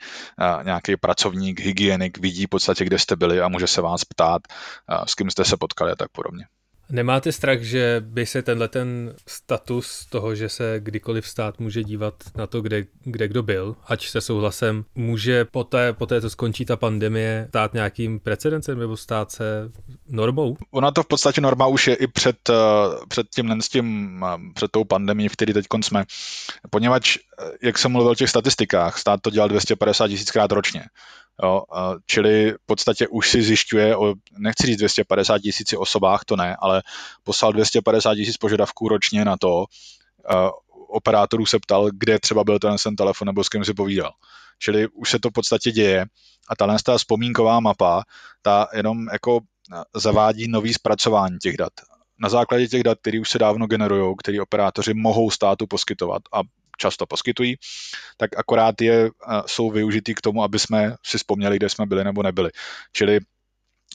nějaký 0.64 0.96
pracovník, 0.96 1.60
hygienik 1.60 2.18
vidí 2.18 2.46
v 2.46 2.48
podstatě, 2.48 2.84
kde 2.84 2.98
jste 2.98 3.16
byli 3.16 3.40
a 3.40 3.48
může 3.48 3.66
se 3.66 3.80
vás 3.80 4.04
ptát, 4.04 4.42
s 5.06 5.14
kým 5.14 5.30
jste 5.30 5.44
se 5.44 5.56
potkali 5.56 5.92
a 5.92 5.96
tak 5.96 6.08
podobně. 6.12 6.46
Nemáte 6.90 7.32
strach, 7.32 7.60
že 7.60 8.02
by 8.06 8.26
se 8.26 8.42
tenhle 8.42 8.68
ten 8.68 9.14
status 9.26 10.06
toho, 10.10 10.34
že 10.34 10.48
se 10.48 10.76
kdykoliv 10.78 11.28
stát 11.28 11.58
může 11.58 11.84
dívat 11.84 12.14
na 12.36 12.46
to, 12.46 12.60
kde, 12.60 12.84
kde 13.04 13.28
kdo 13.28 13.42
byl, 13.42 13.76
ať 13.86 14.08
se 14.08 14.20
souhlasem, 14.20 14.84
může 14.94 15.44
poté, 15.44 15.92
poté, 15.92 16.20
co 16.20 16.30
skončí 16.30 16.64
ta 16.64 16.76
pandemie, 16.76 17.46
stát 17.48 17.74
nějakým 17.74 18.20
precedencem 18.20 18.78
nebo 18.78 18.96
stát 18.96 19.32
se 19.32 19.70
normou? 20.08 20.56
Ona 20.70 20.90
to 20.90 21.02
v 21.02 21.06
podstatě 21.06 21.40
norma 21.40 21.66
už 21.66 21.86
je 21.86 21.94
i 21.94 22.06
před, 22.06 22.50
eh, 22.50 22.54
před 23.08 23.26
tím, 23.34 23.62
s 23.62 23.68
tím, 23.68 24.20
eh, 24.24 24.38
před 24.54 24.70
tou 24.70 24.84
pandemí, 24.84 25.28
v 25.28 25.32
který 25.32 25.52
teď 25.52 25.66
jsme. 25.84 26.04
Poněvadž, 26.70 27.16
eh, 27.16 27.50
jak 27.62 27.78
jsem 27.78 27.92
mluvil 27.92 28.10
o 28.10 28.14
těch 28.14 28.30
statistikách, 28.30 28.98
stát 28.98 29.20
to 29.20 29.30
dělal 29.30 29.48
250 29.48 30.08
tisíckrát 30.08 30.52
ročně. 30.52 30.82
Jo, 31.42 31.62
čili 32.06 32.52
v 32.52 32.66
podstatě 32.66 33.08
už 33.08 33.30
si 33.30 33.42
zjišťuje 33.42 33.96
o, 33.96 34.14
nechci 34.38 34.66
říct 34.66 34.78
250 34.78 35.38
tisíc 35.38 35.74
osobách, 35.78 36.24
to 36.24 36.36
ne, 36.36 36.56
ale 36.58 36.82
poslal 37.24 37.52
250 37.52 38.14
tisíc 38.14 38.36
požadavků 38.36 38.88
ročně 38.88 39.24
na 39.24 39.36
to, 39.36 39.64
operátorů 40.88 41.46
se 41.46 41.58
ptal, 41.58 41.88
kde 41.92 42.18
třeba 42.18 42.44
byl 42.44 42.58
ten, 42.58 42.76
ten 42.84 42.96
telefon 42.96 43.26
nebo 43.26 43.44
s 43.44 43.48
kým 43.48 43.64
si 43.64 43.74
povídal. 43.74 44.12
Čili 44.58 44.88
už 44.88 45.10
se 45.10 45.18
to 45.18 45.30
v 45.30 45.32
podstatě 45.32 45.72
děje 45.72 46.06
a 46.48 46.56
tahle 46.56 46.76
ta 46.84 46.98
vzpomínková 46.98 47.60
mapa, 47.60 48.02
ta 48.42 48.68
jenom 48.74 49.06
jako 49.12 49.40
zavádí 49.96 50.48
nový 50.48 50.74
zpracování 50.74 51.38
těch 51.38 51.56
dat. 51.56 51.72
Na 52.18 52.28
základě 52.28 52.68
těch 52.68 52.82
dat, 52.82 52.98
které 53.00 53.20
už 53.20 53.30
se 53.30 53.38
dávno 53.38 53.66
generují, 53.66 54.14
které 54.18 54.42
operátoři 54.42 54.94
mohou 54.94 55.30
státu 55.30 55.66
poskytovat 55.66 56.22
a 56.32 56.40
často 56.78 57.06
poskytují, 57.06 57.56
tak 58.16 58.38
akorát 58.38 58.80
je, 58.80 59.10
jsou 59.46 59.70
využitý 59.70 60.14
k 60.14 60.20
tomu, 60.20 60.42
aby 60.42 60.58
jsme 60.58 60.94
si 61.06 61.18
vzpomněli, 61.18 61.56
kde 61.56 61.68
jsme 61.68 61.86
byli 61.86 62.04
nebo 62.04 62.22
nebyli. 62.22 62.50
Čili 62.92 63.20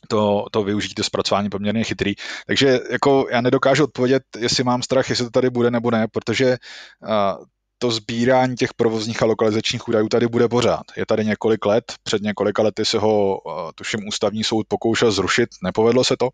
to, 0.07 0.45
to 0.51 0.63
využití, 0.63 0.95
to 0.95 1.03
zpracování 1.03 1.49
poměrně 1.49 1.83
chytrý. 1.83 2.13
Takže 2.47 2.79
jako 2.91 3.27
já 3.31 3.41
nedokážu 3.41 3.83
odpovědět, 3.83 4.23
jestli 4.37 4.63
mám 4.63 4.81
strach, 4.81 5.09
jestli 5.09 5.25
to 5.25 5.31
tady 5.31 5.49
bude 5.49 5.71
nebo 5.71 5.91
ne, 5.91 6.07
protože 6.07 6.57
uh, 7.07 7.45
to 7.77 7.91
sbírání 7.91 8.55
těch 8.55 8.73
provozních 8.73 9.23
a 9.23 9.25
lokalizačních 9.25 9.87
údajů 9.87 10.09
tady 10.09 10.27
bude 10.27 10.47
pořád. 10.47 10.83
Je 10.97 11.05
tady 11.05 11.25
několik 11.25 11.65
let, 11.65 11.83
před 12.03 12.21
několika 12.21 12.61
lety 12.61 12.85
se 12.85 12.99
ho, 12.99 13.39
uh, 13.41 13.71
tuším, 13.75 14.07
ústavní 14.07 14.43
soud 14.43 14.65
pokoušel 14.67 15.11
zrušit, 15.11 15.49
nepovedlo 15.63 16.03
se 16.03 16.15
to. 16.19 16.29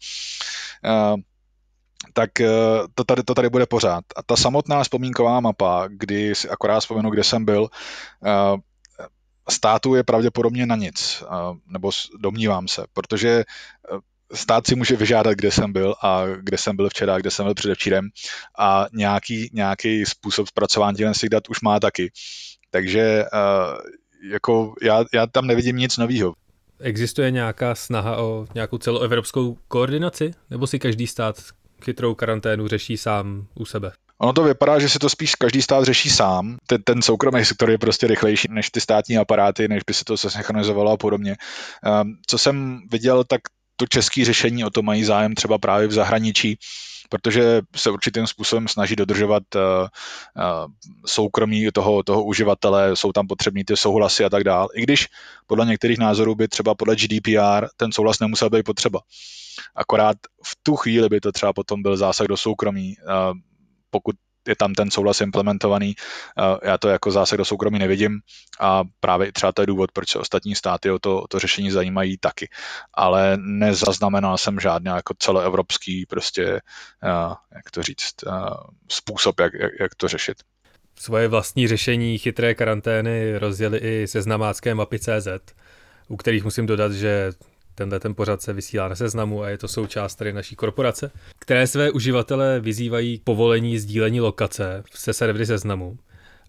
Tak 2.18 2.30
to 2.96 3.04
tady, 3.04 3.24
to 3.24 3.34
tady 3.34 3.50
bude 3.50 3.66
pořád. 3.66 4.04
A 4.16 4.24
ta 4.24 4.36
samotná 4.36 4.84
vzpomínková 4.84 5.40
mapa, 5.40 5.88
kdy 5.88 6.36
si 6.36 6.50
akorát 6.50 6.80
vzpomenu, 6.80 7.10
kde 7.10 7.24
jsem 7.24 7.46
byl, 7.46 7.68
státu 9.50 9.96
je 9.96 10.04
pravděpodobně 10.04 10.66
na 10.66 10.76
nic, 10.76 11.24
nebo 11.68 11.92
domnívám 12.20 12.68
se, 12.68 12.86
protože 12.94 13.44
stát 14.34 14.68
si 14.68 14.76
může 14.76 14.96
vyžádat, 14.96 15.34
kde 15.34 15.52
jsem 15.52 15.74
byl 15.74 15.96
a 16.02 16.26
kde 16.42 16.58
jsem 16.58 16.76
byl 16.76 16.90
včera, 16.90 17.18
kde 17.18 17.32
jsem 17.32 17.46
byl 17.46 17.54
předevčírem 17.54 18.10
a 18.60 18.86
nějaký, 18.94 19.50
nějaký 19.54 20.06
způsob 20.06 20.48
zpracování 20.48 20.98
těch 20.98 21.30
dat 21.30 21.50
už 21.50 21.62
má 21.62 21.80
taky. 21.80 22.12
Takže 22.72 23.26
jako 24.32 24.74
já, 24.82 25.04
já 25.14 25.28
tam 25.28 25.48
nevidím 25.48 25.78
nic 25.78 25.98
nového. 25.98 26.34
Existuje 26.80 27.32
nějaká 27.32 27.76
snaha 27.76 28.18
o 28.18 28.48
nějakou 28.56 28.78
celoevropskou 28.78 29.58
koordinaci? 29.68 30.32
Nebo 30.50 30.68
si 30.68 30.80
každý 30.80 31.08
stát 31.08 31.36
chytrou 31.86 32.16
karanténu 32.16 32.68
řeší 32.68 32.98
sám 32.98 33.48
u 33.56 33.66
sebe? 33.66 33.92
Ono 34.18 34.34
to 34.34 34.44
vypadá, 34.44 34.80
že 34.80 34.90
si 34.90 35.00
to 35.00 35.10
spíš 35.10 35.36
každý 35.36 35.62
stát 35.62 35.84
řeší 35.84 36.10
sám. 36.10 36.58
Ten, 36.68 36.84
ten 36.84 37.02
soukromý 37.02 37.46
sektor 37.46 37.70
je 37.70 37.78
prostě 37.78 38.08
rychlejší 38.08 38.48
než 38.52 38.70
ty 38.70 38.82
státní 38.82 39.18
aparáty, 39.18 39.68
než 39.68 39.84
by 39.88 39.94
se 39.94 40.06
to 40.06 40.18
synchronizovalo 40.18 40.92
a 40.92 40.98
podobně. 40.98 41.36
Um, 42.02 42.18
co 42.28 42.38
jsem 42.38 42.82
viděl, 42.92 43.24
tak 43.24 43.42
to 43.76 43.86
české 43.88 44.26
řešení 44.26 44.66
o 44.66 44.70
to 44.70 44.82
mají 44.82 45.04
zájem 45.04 45.36
třeba 45.36 45.58
právě 45.58 45.88
v 45.88 45.92
zahraničí, 45.92 46.58
protože 47.10 47.62
se 47.76 47.92
určitým 47.92 48.28
způsobem 48.28 48.68
snaží 48.68 48.96
dodržovat 48.96 49.44
uh, 49.56 49.62
uh, 49.62 50.72
soukromí 51.06 51.68
toho, 51.74 52.04
toho 52.04 52.24
uživatele, 52.24 52.96
jsou 52.96 53.12
tam 53.12 53.28
potřební 53.28 53.64
ty 53.64 53.78
souhlasy 53.78 54.26
a 54.26 54.30
tak 54.30 54.44
dále. 54.44 54.68
I 54.76 54.84
když 54.84 55.08
podle 55.48 55.66
některých 55.66 55.98
názorů 55.98 56.36
by 56.36 56.48
třeba 56.48 56.76
podle 56.76 56.96
GDPR 56.96 57.68
ten 57.78 57.92
souhlas 57.92 58.20
nemusel 58.20 58.50
být 58.50 58.64
potřeba. 58.64 59.00
Akorát 59.76 60.18
v 60.44 60.58
tu 60.64 60.76
chvíli 60.76 61.10
by 61.10 61.20
to 61.20 61.32
třeba 61.32 61.54
potom 61.54 61.82
byl 61.82 61.98
zásah 61.98 62.28
do 62.28 62.38
soukromí. 62.38 62.96
Uh, 63.08 63.38
pokud 63.90 64.16
je 64.48 64.56
tam 64.56 64.74
ten 64.74 64.92
souhlas 64.92 65.22
implementovaný. 65.22 65.96
Eh, 66.40 66.68
já 66.70 66.78
to 66.78 66.90
jako 66.90 67.12
zásah 67.12 67.38
do 67.38 67.46
soukromí 67.46 67.80
nevidím 67.80 68.20
a 68.60 68.84
právě 69.00 69.32
třeba 69.32 69.52
to 69.52 69.62
je 69.62 69.66
důvod, 69.66 69.92
proč 69.92 70.10
se 70.10 70.20
ostatní 70.20 70.56
státy 70.56 70.92
o 70.92 71.00
to, 71.00 71.22
o 71.22 71.28
to 71.28 71.40
řešení 71.40 71.72
zajímají 71.72 72.18
taky. 72.18 72.50
Ale 72.94 73.38
nezaznamenal 73.38 74.38
jsem 74.38 74.60
žádný 74.60 74.92
jako 74.96 75.14
celoevropský 75.20 76.06
prostě, 76.06 76.44
eh, 77.04 77.34
jak 77.56 77.72
to 77.72 77.84
říct, 77.84 78.14
eh, 78.28 78.32
způsob, 78.90 79.40
jak, 79.40 79.54
jak, 79.54 79.72
jak 79.80 79.96
to 79.96 80.08
řešit. 80.08 80.38
Svoje 81.00 81.28
vlastní 81.28 81.68
řešení 81.68 82.18
chytré 82.18 82.56
karantény 82.56 83.38
rozjeli 83.38 83.78
i 83.78 84.08
seznamácké 84.08 84.76
mapy 84.76 85.00
CZ, 85.00 85.28
u 86.08 86.18
kterých 86.18 86.44
musím 86.44 86.66
dodat, 86.66 86.92
že 86.92 87.32
Tenhle 87.76 88.00
ten 88.00 88.16
pořad 88.16 88.42
se 88.42 88.54
vysílá 88.54 88.88
na 88.88 88.96
seznamu 88.96 89.44
a 89.44 89.50
je 89.50 89.58
to 89.58 89.68
součást 89.68 90.16
tady 90.16 90.34
naší 90.34 90.56
korporace, 90.56 91.12
které 91.40 91.68
své 91.68 91.92
uživatele 91.92 92.60
vyzývají 92.60 93.20
k 93.20 93.24
povolení 93.24 93.80
sdílení 93.80 94.22
lokace 94.22 94.84
se 94.94 95.14
servery 95.14 95.46
seznamu, 95.46 95.98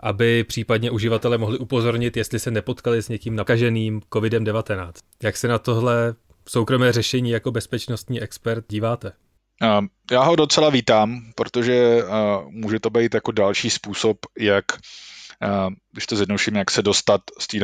aby 0.00 0.44
případně 0.44 0.90
uživatele 0.90 1.38
mohli 1.38 1.58
upozornit, 1.58 2.16
jestli 2.16 2.38
se 2.38 2.50
nepotkali 2.50 3.02
s 3.02 3.08
někým 3.08 3.36
nakaženým 3.36 4.00
COVID-19. 4.10 4.92
Jak 5.22 5.36
se 5.36 5.48
na 5.48 5.58
tohle 5.58 6.14
soukromé 6.48 6.92
řešení 6.92 7.30
jako 7.30 7.50
bezpečnostní 7.50 8.22
expert 8.22 8.64
díváte? 8.68 9.12
Já 10.10 10.22
ho 10.22 10.36
docela 10.36 10.70
vítám, 10.70 11.32
protože 11.34 12.02
může 12.48 12.80
to 12.80 12.90
být 12.90 13.14
jako 13.14 13.32
další 13.32 13.70
způsob, 13.70 14.18
jak 14.38 14.64
když 15.92 16.06
to 16.06 16.16
zjednoduším, 16.16 16.56
jak 16.56 16.70
se 16.70 16.82
dostat 16.82 17.20
z 17.38 17.46
té 17.46 17.58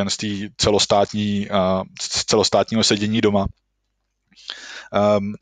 celostátní, 0.57 1.49
z 2.01 2.25
celostátního 2.25 2.85
sedění 2.85 3.21
doma. 3.21 3.47
Um, 5.19 5.35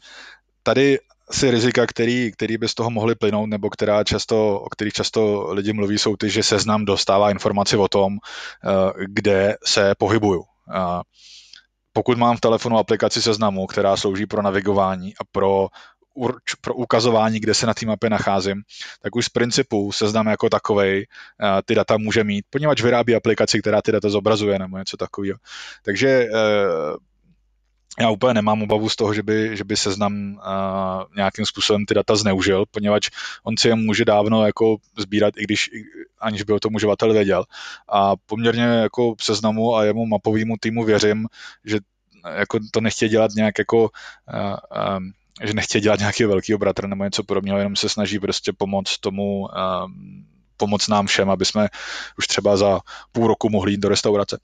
tady 0.63 0.99
si 1.31 1.51
rizika, 1.51 1.87
který, 1.87 2.33
který 2.33 2.59
by 2.59 2.69
z 2.69 2.75
toho 2.75 2.91
mohly 2.91 3.15
plynout, 3.15 3.49
nebo 3.49 3.71
která 3.71 4.05
často, 4.05 4.61
o 4.61 4.69
kterých 4.69 4.93
často 4.93 5.53
lidi 5.53 5.73
mluví, 5.73 5.99
jsou 5.99 6.17
ty, 6.17 6.31
že 6.31 6.43
seznam 6.43 6.85
dostává 6.85 7.31
informaci 7.31 7.77
o 7.77 7.89
tom, 7.89 8.13
uh, 8.13 8.19
kde 9.07 9.57
se 9.67 9.95
pohybuju. 9.99 10.45
Pokud 11.93 12.19
mám 12.19 12.37
v 12.37 12.41
telefonu 12.41 12.79
aplikaci 12.79 13.23
seznamu, 13.23 13.67
která 13.67 13.97
slouží 13.97 14.27
pro 14.27 14.43
navigování 14.43 15.15
a 15.15 15.25
pro 15.33 15.69
urč, 16.21 16.55
pro 16.61 16.75
ukazování, 16.75 17.41
kde 17.41 17.55
se 17.55 17.67
na 17.67 17.75
té 17.75 17.87
mapě 17.87 18.11
nacházím, 18.11 18.63
tak 19.03 19.17
už 19.17 19.25
z 19.25 19.29
principu 19.29 19.93
seznam 19.93 20.27
jako 20.27 20.49
takovej 20.49 21.07
uh, 21.43 21.61
ty 21.65 21.75
data 21.75 21.97
může 21.97 22.25
mít, 22.25 22.45
poněvadž 22.51 22.83
vyrábí 22.83 23.15
aplikaci, 23.15 23.61
která 23.61 23.83
ty 23.83 23.93
data 23.93 24.09
zobrazuje 24.09 24.59
nebo 24.59 24.79
něco 24.79 24.97
takového. 24.97 25.39
Takže 25.83 26.27
uh, 26.33 26.97
já 28.01 28.11
úplně 28.11 28.35
nemám 28.35 28.63
obavu 28.63 28.89
z 28.89 28.97
toho, 28.97 29.15
že 29.15 29.23
by, 29.23 29.57
že 29.57 29.65
by 29.65 29.77
seznam 29.77 30.13
uh, 30.13 31.05
nějakým 31.17 31.47
způsobem 31.47 31.87
ty 31.87 31.95
data 31.95 32.17
zneužil, 32.17 32.65
poněvadž 32.71 33.09
on 33.45 33.57
si 33.57 33.69
je 33.69 33.75
může 33.75 34.05
dávno 34.05 34.47
jako 34.47 34.77
sbírat, 34.99 35.35
i 35.37 35.45
když 35.45 35.71
aniž 36.21 36.43
by 36.43 36.53
o 36.53 36.61
tom 36.61 36.75
uživatel 36.75 37.13
věděl. 37.13 37.45
A 37.89 38.17
poměrně 38.17 38.63
jako 38.63 39.15
seznamu 39.21 39.77
a 39.77 39.85
jemu 39.85 40.07
mapovému 40.07 40.55
týmu 40.61 40.85
věřím, 40.85 41.27
že 41.65 41.79
jako 42.37 42.59
to 42.73 42.81
nechtějí 42.81 43.09
dělat 43.09 43.31
nějak 43.37 43.59
jako 43.59 43.83
uh, 43.83 44.99
že 45.45 45.55
nechtějí 45.55 45.83
dělat 45.83 46.01
nějaký 46.01 46.25
velký 46.25 46.55
obratr 46.55 46.87
nebo 46.87 47.05
něco 47.05 47.25
podobného, 47.25 47.59
jenom 47.59 47.77
se 47.77 47.89
snaží 47.89 48.19
prostě 48.19 48.53
pomoct 48.53 48.99
tomu, 48.99 49.41
um, 49.41 50.27
pomoct 50.57 50.89
nám 50.89 51.07
všem, 51.07 51.31
aby 51.31 51.45
jsme 51.45 51.69
už 52.19 52.27
třeba 52.27 52.57
za 52.57 52.81
půl 53.13 53.27
roku 53.27 53.51
mohli 53.51 53.73
jít 53.73 53.81
do 53.81 53.89
restaurace. 53.89 54.39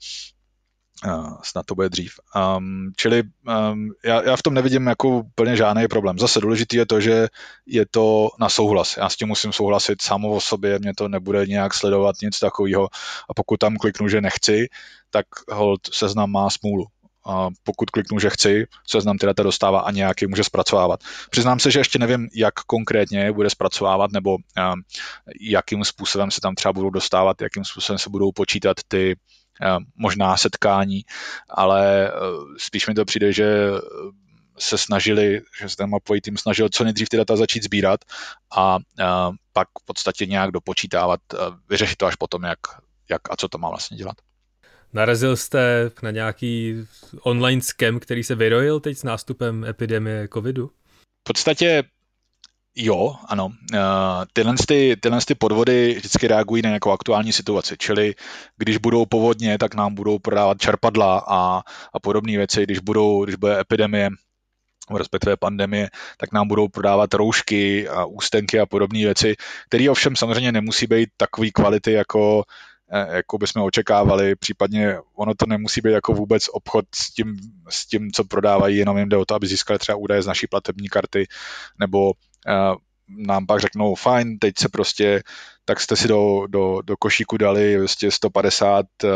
Uh, 1.05 1.37
snad 1.43 1.65
to 1.65 1.75
bude 1.75 1.89
dřív. 1.89 2.13
Um, 2.57 2.91
čili 2.95 3.23
um, 3.23 3.89
já, 4.05 4.23
já 4.23 4.35
v 4.35 4.41
tom 4.41 4.53
nevidím 4.53 4.87
jako 4.87 5.09
úplně 5.09 5.55
žádný 5.55 5.87
problém. 5.87 6.19
Zase 6.19 6.39
důležitý 6.39 6.77
je 6.77 6.85
to, 6.85 7.01
že 7.01 7.27
je 7.65 7.85
to 7.91 8.29
na 8.39 8.49
souhlas. 8.49 8.97
Já 8.97 9.09
s 9.09 9.15
tím 9.15 9.27
musím 9.27 9.53
souhlasit 9.53 10.01
samo 10.01 10.29
o 10.29 10.41
sobě, 10.41 10.79
mě 10.79 10.93
to 10.97 11.07
nebude 11.07 11.45
nějak 11.45 11.73
sledovat 11.73 12.15
nic 12.23 12.39
takového. 12.39 12.89
A 13.29 13.33
pokud 13.35 13.57
tam 13.57 13.75
kliknu, 13.75 14.07
že 14.07 14.21
nechci, 14.21 14.67
tak 15.09 15.25
hold 15.51 15.79
seznam 15.93 16.31
má 16.31 16.49
smůlu 16.49 16.85
a 17.27 17.49
pokud 17.63 17.89
kliknu, 17.89 18.19
že 18.19 18.29
chci, 18.29 18.65
seznam 18.87 19.17
ty 19.17 19.25
data 19.25 19.43
dostává 19.43 19.79
a 19.79 19.91
nějaký 19.91 20.27
může 20.27 20.43
zpracovávat. 20.43 20.99
Přiznám 21.29 21.59
se, 21.59 21.71
že 21.71 21.79
ještě 21.79 21.99
nevím, 21.99 22.29
jak 22.35 22.53
konkrétně 22.53 23.31
bude 23.31 23.49
zpracovávat 23.49 24.11
nebo 24.11 24.35
uh, 24.35 24.41
jakým 25.41 25.85
způsobem 25.85 26.31
se 26.31 26.41
tam 26.41 26.55
třeba 26.55 26.73
budou 26.73 26.89
dostávat, 26.89 27.41
jakým 27.41 27.65
způsobem 27.65 27.99
se 27.99 28.09
budou 28.09 28.31
počítat 28.31 28.77
ty 28.87 29.15
uh, 29.15 29.77
možná 29.95 30.37
setkání, 30.37 31.01
ale 31.49 32.11
uh, 32.11 32.55
spíš 32.57 32.87
mi 32.87 32.93
to 32.93 33.05
přijde, 33.05 33.33
že 33.33 33.71
se 34.59 34.77
snažili, 34.77 35.41
že 35.61 35.69
se 35.69 35.75
ten 35.75 35.89
mapový 35.89 36.21
tým 36.21 36.37
snažil 36.37 36.69
co 36.69 36.83
nejdřív 36.83 37.09
ty 37.09 37.17
data 37.17 37.35
začít 37.35 37.63
sbírat 37.63 37.99
a 38.55 38.75
uh, 38.75 38.81
pak 39.53 39.67
v 39.81 39.85
podstatě 39.85 40.25
nějak 40.25 40.51
dopočítávat, 40.51 41.19
vyřešit 41.69 41.95
to 41.95 42.05
až 42.05 42.15
potom, 42.15 42.43
jak, 42.43 42.59
jak 43.09 43.21
a 43.31 43.35
co 43.35 43.47
to 43.47 43.57
má 43.57 43.69
vlastně 43.69 43.97
dělat. 43.97 44.15
Narazil 44.97 45.37
jste 45.37 45.91
na 46.03 46.11
nějaký 46.11 46.75
online 47.21 47.61
scam, 47.61 47.99
který 47.99 48.23
se 48.23 48.35
vyrojil 48.35 48.79
teď 48.79 48.97
s 48.97 49.03
nástupem 49.03 49.65
epidemie 49.65 50.27
covidu? 50.33 50.67
V 51.19 51.23
podstatě 51.23 51.83
Jo, 52.79 53.15
ano. 53.27 53.45
Uh, 53.45 53.79
tyhle, 54.33 54.55
ty, 54.67 54.97
tyhle 55.01 55.19
ty 55.27 55.35
podvody 55.35 55.93
vždycky 55.93 56.27
reagují 56.27 56.61
na 56.61 56.69
nějakou 56.69 56.91
aktuální 56.91 57.33
situaci, 57.33 57.75
čili 57.77 58.15
když 58.57 58.77
budou 58.77 59.05
povodně, 59.05 59.57
tak 59.57 59.75
nám 59.75 59.95
budou 59.95 60.19
prodávat 60.19 60.61
čerpadla 60.61 61.23
a, 61.27 61.61
a 61.93 61.99
podobné 61.99 62.37
věci, 62.37 62.63
když, 62.63 62.79
budou, 62.79 63.23
když 63.23 63.35
bude 63.35 63.59
epidemie, 63.59 64.09
respektive 64.97 65.37
pandemie, 65.37 65.89
tak 66.17 66.31
nám 66.33 66.47
budou 66.47 66.67
prodávat 66.67 67.13
roušky 67.13 67.89
a 67.89 68.05
ústenky 68.05 68.59
a 68.59 68.65
podobné 68.65 68.99
věci, 68.99 69.35
které 69.67 69.89
ovšem 69.89 70.15
samozřejmě 70.15 70.51
nemusí 70.51 70.87
být 70.87 71.09
takové 71.17 71.51
kvality 71.51 71.91
jako 71.91 72.43
eh, 72.43 72.67
jako 72.91 73.37
bychom 73.37 73.61
očekávali, 73.63 74.35
případně 74.35 74.97
ono 75.15 75.33
to 75.33 75.45
nemusí 75.45 75.81
být 75.81 75.91
jako 75.91 76.13
vůbec 76.13 76.43
obchod 76.51 76.85
s 76.95 77.13
tím, 77.13 77.37
s 77.69 77.87
tím 77.87 78.11
co 78.11 78.23
prodávají, 78.23 78.77
jenom 78.77 78.97
jim 78.97 79.09
jde 79.09 79.17
o 79.17 79.25
to, 79.25 79.35
aby 79.35 79.47
získali 79.47 79.79
třeba 79.79 79.95
údaje 79.95 80.21
z 80.21 80.27
naší 80.27 80.47
platební 80.47 80.89
karty, 80.89 81.27
nebo 81.79 82.07
uh, 82.07 82.75
nám 83.09 83.45
pak 83.45 83.61
řeknou, 83.61 83.95
fajn, 83.95 84.39
teď 84.39 84.53
se 84.57 84.69
prostě, 84.69 85.23
tak 85.65 85.79
jste 85.79 85.95
si 85.95 86.07
do, 86.07 86.47
do, 86.47 86.81
do 86.81 86.97
košíku 86.97 87.37
dali 87.37 87.77
vlastně 87.77 88.11
150 88.11 88.85
uh, 89.03 89.09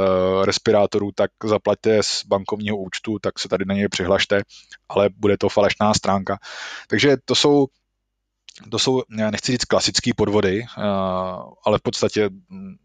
respirátorů, 0.45 1.11
tak 1.15 1.31
zaplaťte 1.43 2.03
z 2.03 2.25
bankovního 2.25 2.77
účtu, 2.77 3.19
tak 3.19 3.39
se 3.39 3.49
tady 3.49 3.65
na 3.65 3.75
něj 3.75 3.87
přihlašte, 3.87 4.41
ale 4.89 5.09
bude 5.17 5.37
to 5.37 5.49
falešná 5.49 5.93
stránka. 5.93 6.37
Takže 6.87 7.17
to 7.25 7.35
jsou 7.35 7.67
to 8.69 8.79
jsou, 8.79 9.01
nechci 9.09 9.51
říct 9.51 9.65
klasické 9.65 10.11
podvody, 10.15 10.65
uh, 10.77 10.83
ale 11.65 11.77
v 11.77 11.81
podstatě, 11.81 12.29
mm, 12.49 12.75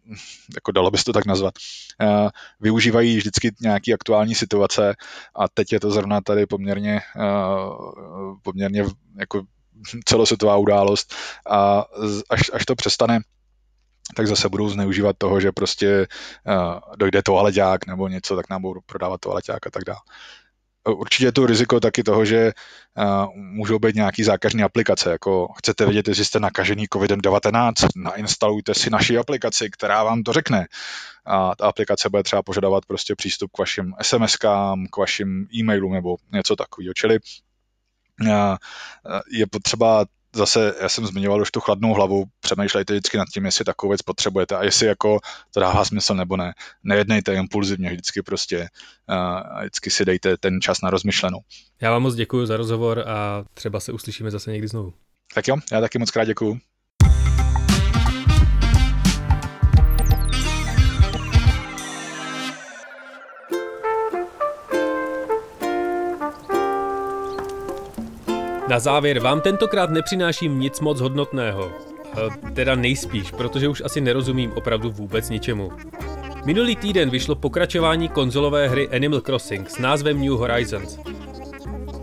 jako 0.54 0.72
dalo 0.72 0.90
by 0.90 0.98
se 0.98 1.04
to 1.04 1.12
tak 1.12 1.26
nazvat, 1.26 1.54
uh, 2.02 2.28
využívají 2.60 3.16
vždycky 3.16 3.54
nějaký 3.60 3.94
aktuální 3.94 4.34
situace 4.34 4.94
a 5.34 5.48
teď 5.48 5.72
je 5.72 5.80
to 5.80 5.90
zrovna 5.90 6.20
tady 6.20 6.46
poměrně, 6.46 7.00
uh, 7.16 8.38
poměrně 8.42 8.84
jako 9.18 9.42
celosvětová 10.04 10.56
událost 10.56 11.14
a 11.50 11.84
až, 12.30 12.40
až 12.52 12.64
to 12.64 12.74
přestane, 12.74 13.20
tak 14.16 14.26
zase 14.26 14.48
budou 14.48 14.68
zneužívat 14.68 15.16
toho, 15.18 15.40
že 15.40 15.52
prostě 15.52 16.06
dojde 16.96 17.22
toaleťák 17.22 17.86
nebo 17.86 18.08
něco, 18.08 18.36
tak 18.36 18.50
nám 18.50 18.62
budou 18.62 18.80
prodávat 18.86 19.20
toaleťák 19.20 19.66
a 19.66 19.70
tak 19.70 19.84
dále. 19.84 20.00
Určitě 20.87 21.25
je 21.25 21.33
to 21.33 21.46
riziko 21.46 21.81
taky 21.81 22.03
toho, 22.03 22.25
že 22.25 22.53
uh, 22.96 23.35
můžou 23.35 23.79
být 23.79 23.94
nějaký 23.94 24.25
zákažní 24.25 24.62
aplikace, 24.62 25.11
jako 25.11 25.49
chcete 25.59 25.85
vědět, 25.85 26.09
jestli 26.09 26.25
jste 26.25 26.40
nakažený 26.40 26.87
COVID-19, 26.87 27.72
nainstalujte 27.96 28.75
si 28.75 28.90
naši 28.90 29.18
aplikaci, 29.18 29.70
která 29.70 30.05
vám 30.05 30.22
to 30.22 30.33
řekne. 30.33 30.66
A 31.25 31.57
ta 31.57 31.66
aplikace 31.66 32.09
bude 32.09 32.22
třeba 32.22 32.42
požadovat 32.42 32.87
prostě 32.87 33.14
přístup 33.14 33.51
k 33.53 33.59
vašim 33.59 33.92
SMS-kám, 34.03 34.87
k 34.92 34.96
vašim 34.96 35.46
e-mailům 35.55 35.92
nebo 35.92 36.16
něco 36.33 36.57
takového. 36.57 36.94
Čili 36.94 37.18
je 39.33 39.46
potřeba 39.46 40.05
zase, 40.37 40.75
já 40.81 40.88
jsem 40.88 41.07
zmiňoval 41.07 41.40
už 41.40 41.51
tu 41.51 41.61
chladnou 41.61 41.94
hlavu, 41.94 42.25
přemýšlejte 42.40 42.92
vždycky 42.92 43.18
nad 43.18 43.29
tím, 43.29 43.44
jestli 43.44 43.64
takovou 43.64 43.90
věc 43.90 44.03
potřebujete 44.03 44.57
a 44.57 44.64
jestli 44.64 44.87
jako 44.87 45.18
to 45.51 45.61
dává 45.61 45.85
smysl 45.85 46.14
nebo 46.14 46.37
ne. 46.37 46.55
Nejednejte 46.83 47.35
impulzivně, 47.35 47.90
vždycky 47.90 48.22
prostě, 48.22 48.68
uh, 49.09 49.61
vždycky 49.61 49.90
si 49.90 50.05
dejte 50.05 50.37
ten 50.37 50.61
čas 50.61 50.81
na 50.83 50.90
rozmyšlenou. 50.90 51.38
Já 51.81 51.90
vám 51.90 52.03
moc 52.03 52.14
děkuji 52.14 52.46
za 52.46 52.57
rozhovor 52.57 53.05
a 53.07 53.44
třeba 53.55 53.81
se 53.81 53.92
uslyšíme 53.92 54.31
zase 54.31 54.53
někdy 54.53 54.68
znovu. 54.68 54.92
Tak 55.35 55.49
jo, 55.49 55.57
já 55.72 55.81
taky 55.81 55.99
moc 55.99 56.11
krát 56.11 56.25
děkuju. 56.25 56.59
Na 68.68 68.79
závěr 68.79 69.18
vám 69.18 69.40
tentokrát 69.40 69.90
nepřináším 69.90 70.61
nic 70.61 70.81
moc 70.81 71.00
hodnotného. 71.00 71.70
E, 71.70 72.50
teda 72.50 72.74
nejspíš, 72.74 73.31
protože 73.31 73.68
už 73.68 73.83
asi 73.85 74.00
nerozumím 74.00 74.52
opravdu 74.52 74.90
vůbec 74.90 75.31
ničemu. 75.31 75.72
Minulý 76.44 76.76
týden 76.76 77.11
vyšlo 77.11 77.35
pokračování 77.35 78.09
konzolové 78.09 78.68
hry 78.68 78.88
Animal 78.88 79.20
Crossing 79.20 79.70
s 79.70 79.79
názvem 79.79 80.20
New 80.20 80.33
Horizons. 80.33 80.98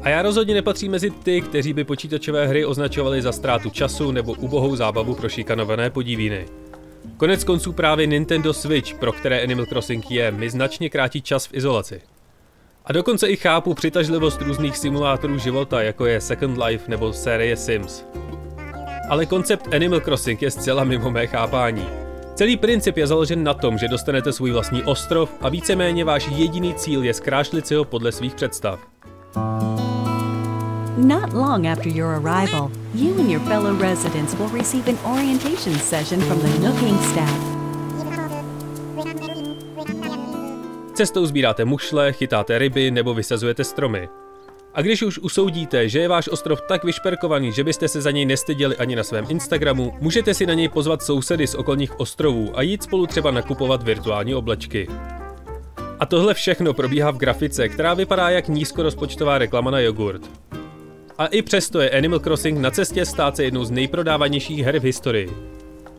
A 0.02 0.10
já 0.10 0.21
rozhodně 0.21 0.54
nepatřím 0.54 0.91
mezi 0.91 1.12
ty, 1.12 1.41
kteří 1.41 1.73
by 1.73 1.84
počítačové 1.84 2.47
hry 2.47 2.65
označovali 2.65 3.21
za 3.21 3.32
ztrátu 3.32 3.69
času 3.69 4.12
nebo 4.12 4.34
ubohou 4.34 4.76
zábavu 4.76 5.15
pro 5.15 5.30
šikanované 5.30 5.89
podívíny. 5.89 6.45
Konec 7.17 7.43
konců 7.43 7.73
právě 7.73 8.08
Nintendo 8.08 8.54
Switch, 8.54 8.93
pro 8.93 9.12
které 9.12 9.43
Animal 9.43 9.65
Crossing 9.65 10.12
je, 10.12 10.32
mi 10.32 10.49
značně 10.49 10.89
krátí 10.89 11.21
čas 11.21 11.45
v 11.45 11.54
izolaci. 11.54 12.02
A 12.86 12.93
dokonce 12.93 13.28
i 13.28 13.36
chápu 13.36 13.74
přitažlivost 13.74 14.41
různých 14.41 14.78
simulátorů 14.78 15.38
života, 15.38 15.82
jako 15.82 16.06
je 16.06 16.22
Second 16.22 16.58
Life 16.63 16.91
nebo 16.91 17.13
série 17.13 17.58
Sims. 17.58 18.06
Ale 19.10 19.26
koncept 19.26 19.74
Animal 19.74 20.00
Crossing 20.00 20.41
je 20.41 20.52
zcela 20.52 20.84
mimo 20.84 21.12
mé 21.12 21.28
chápání. 21.28 21.88
Celý 22.36 22.58
princip 22.58 22.98
je 22.98 23.08
založen 23.08 23.43
na 23.43 23.54
tom, 23.54 23.78
že 23.78 23.88
dostanete 23.88 24.34
svůj 24.34 24.52
vlastní 24.52 24.84
ostrov 24.84 25.30
a 25.41 25.50
víceméně 25.50 26.06
váš 26.06 26.28
jediný 26.28 26.74
cíl 26.74 27.04
je 27.04 27.13
zkrášlit 27.13 27.67
si 27.67 27.76
ho 27.76 27.86
podle 27.86 28.12
svých 28.12 28.36
představ. 28.36 28.80
Not 30.98 31.34
long 31.34 31.65
after 31.65 31.88
your 31.88 32.10
arrival, 32.10 32.72
you 32.96 33.19
and 33.19 33.32
your 33.32 33.41
fellow 33.41 33.82
residents 33.82 34.34
will 34.34 34.50
receive 34.50 34.91
an 34.91 34.98
orientation 35.13 35.80
session 35.80 36.22
from 36.22 36.39
the 36.39 36.67
Nooking 36.67 37.00
staff. 37.02 37.62
Cestou 40.93 41.25
sbíráte 41.25 41.65
mušle, 41.65 42.13
chytáte 42.13 42.58
ryby 42.58 42.91
nebo 42.91 43.13
vysazujete 43.13 43.63
stromy. 43.63 44.10
A 44.73 44.82
když 44.82 45.03
už 45.03 45.19
usoudíte, 45.19 45.89
že 45.89 45.99
je 45.99 46.08
váš 46.08 46.27
ostrov 46.27 46.62
tak 46.62 46.84
vyšperkovaný, 46.84 47.51
že 47.51 47.63
byste 47.63 47.88
se 47.88 48.01
za 48.01 48.12
něj 48.12 48.25
nestyděli 48.25 48.77
ani 48.77 48.95
na 48.95 49.03
svém 49.03 49.25
Instagramu, 49.29 49.93
můžete 49.99 50.34
si 50.34 50.45
na 50.45 50.53
něj 50.53 50.69
pozvat 50.69 51.03
sousedy 51.03 51.47
z 51.47 51.56
okolních 51.56 51.99
ostrovů 51.99 52.51
a 52.58 52.62
jít 52.62 52.84
spolu 52.84 53.08
třeba 53.08 53.32
nakupovat 53.32 53.84
virtuální 53.84 54.36
oblečky. 54.36 54.88
A 55.99 56.06
tohle 56.06 56.34
všechno 56.34 56.73
probíhá 56.73 57.12
v 57.12 57.17
grafice, 57.17 57.69
která 57.69 57.93
vypadá 57.93 58.29
jak 58.29 58.47
nízkorozpočtová 58.47 59.38
reklama 59.38 59.71
na 59.71 59.79
jogurt. 59.79 60.21
A 61.17 61.25
i 61.25 61.41
přesto 61.41 61.82
je 61.82 61.89
Animal 61.89 62.19
Crossing 62.19 62.60
na 62.60 62.71
cestě 62.71 63.06
stát 63.06 63.36
se 63.36 63.43
jednou 63.43 63.65
z 63.65 63.71
nejprodávanějších 63.71 64.60
her 64.60 64.79
v 64.79 64.84
historii. 64.84 65.29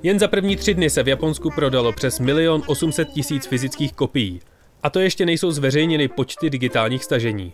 Jen 0.03 0.19
za 0.19 0.29
první 0.29 0.57
tři 0.57 0.75
dny 0.75 0.91
se 0.91 1.03
v 1.03 1.09
Japonsku 1.09 1.51
prodalo 1.51 1.93
přes 1.93 2.21
1 2.21 2.43
800 2.67 3.09
000 3.31 3.41
fyzických 3.49 3.93
kopií 3.93 4.41
a 4.85 4.91
to 4.91 5.01
ještě 5.01 5.27
nejsou 5.27 5.51
zveřejněny 5.51 6.09
počty 6.09 6.51
digitálních 6.51 7.05
stažení. 7.05 7.53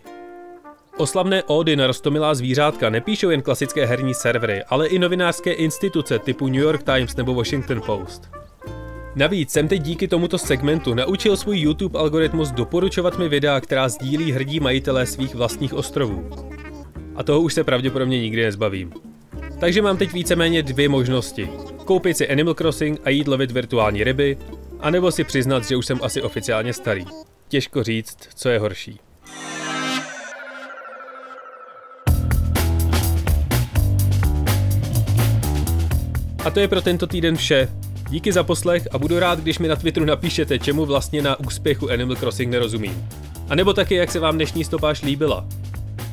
Oslavné 0.97 1.43
ódy 1.43 1.75
na 1.75 1.87
rostomilá 1.87 2.35
zvířátka 2.35 2.89
nepíšou 2.89 3.29
jen 3.29 3.41
klasické 3.41 3.85
herní 3.85 4.13
servery, 4.13 4.63
ale 4.63 4.87
i 4.87 4.99
novinářské 4.99 5.53
instituce 5.53 6.19
typu 6.19 6.47
New 6.47 6.61
York 6.61 6.83
Times 6.83 7.15
nebo 7.15 7.33
Washington 7.33 7.81
Post. 7.85 8.29
Navíc 9.15 9.51
jsem 9.51 9.67
teď 9.67 9.81
díky 9.81 10.07
tomuto 10.07 10.37
segmentu 10.37 10.93
naučil 10.93 11.37
svůj 11.37 11.59
YouTube 11.59 11.99
algoritmus 11.99 12.51
doporučovat 12.51 13.19
mi 13.19 13.29
videa, 13.29 13.61
která 13.61 13.89
sdílí 13.89 14.31
hrdí 14.31 14.59
majitelé 14.59 15.05
svých 15.05 15.35
vlastních 15.35 15.73
ostrovů. 15.73 16.29
A 17.15 17.23
toho 17.23 17.41
už 17.41 17.53
se 17.53 17.63
pravděpodobně 17.63 18.21
nikdy 18.21 18.43
nezbavím. 18.43 18.93
Takže 19.59 19.81
mám 19.81 19.97
teď 19.97 20.13
víceméně 20.13 20.63
dvě 20.63 20.89
možnosti. 20.89 21.49
Koupit 21.85 22.17
si 22.17 22.29
Animal 22.29 22.53
Crossing 22.53 23.01
a 23.03 23.09
jít 23.09 23.27
lovit 23.27 23.51
virtuální 23.51 24.03
ryby, 24.03 24.37
a 24.81 24.89
nebo 24.89 25.11
si 25.11 25.23
přiznat, 25.23 25.63
že 25.63 25.75
už 25.75 25.85
jsem 25.85 25.99
asi 26.03 26.21
oficiálně 26.21 26.73
starý. 26.73 27.05
Těžko 27.47 27.83
říct, 27.83 28.17
co 28.35 28.49
je 28.49 28.59
horší. 28.59 28.99
A 36.45 36.49
to 36.53 36.59
je 36.59 36.67
pro 36.67 36.81
tento 36.81 37.07
týden 37.07 37.37
vše. 37.37 37.67
Díky 38.09 38.33
za 38.33 38.43
poslech 38.43 38.87
a 38.91 38.97
budu 38.97 39.19
rád, 39.19 39.39
když 39.39 39.59
mi 39.59 39.67
na 39.67 39.75
Twitteru 39.75 40.05
napíšete, 40.05 40.59
čemu 40.59 40.85
vlastně 40.85 41.21
na 41.21 41.39
úspěchu 41.39 41.91
Animal 41.91 42.15
Crossing 42.15 42.51
nerozumím. 42.51 43.07
A 43.49 43.55
nebo 43.55 43.73
taky, 43.73 43.95
jak 43.95 44.11
se 44.11 44.19
vám 44.19 44.35
dnešní 44.35 44.63
stopáž 44.63 45.01
líbila. 45.01 45.45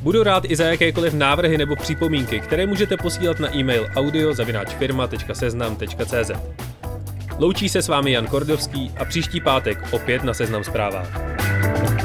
Budu 0.01 0.23
rád 0.23 0.43
i 0.47 0.55
za 0.55 0.65
jakékoliv 0.65 1.13
návrhy 1.13 1.57
nebo 1.57 1.75
připomínky, 1.75 2.39
které 2.39 2.65
můžete 2.65 2.97
posílat 2.97 3.39
na 3.39 3.55
e-mail 3.55 3.87
audio.firma.seznam.cz. 3.95 6.31
Loučí 7.39 7.69
se 7.69 7.81
s 7.81 7.87
vámi 7.87 8.11
Jan 8.11 8.27
Kordovský 8.27 8.91
a 8.99 9.05
příští 9.05 9.41
pátek 9.41 9.77
opět 9.91 10.23
na 10.23 10.33
Seznam 10.33 10.63
zprávách. 10.63 11.98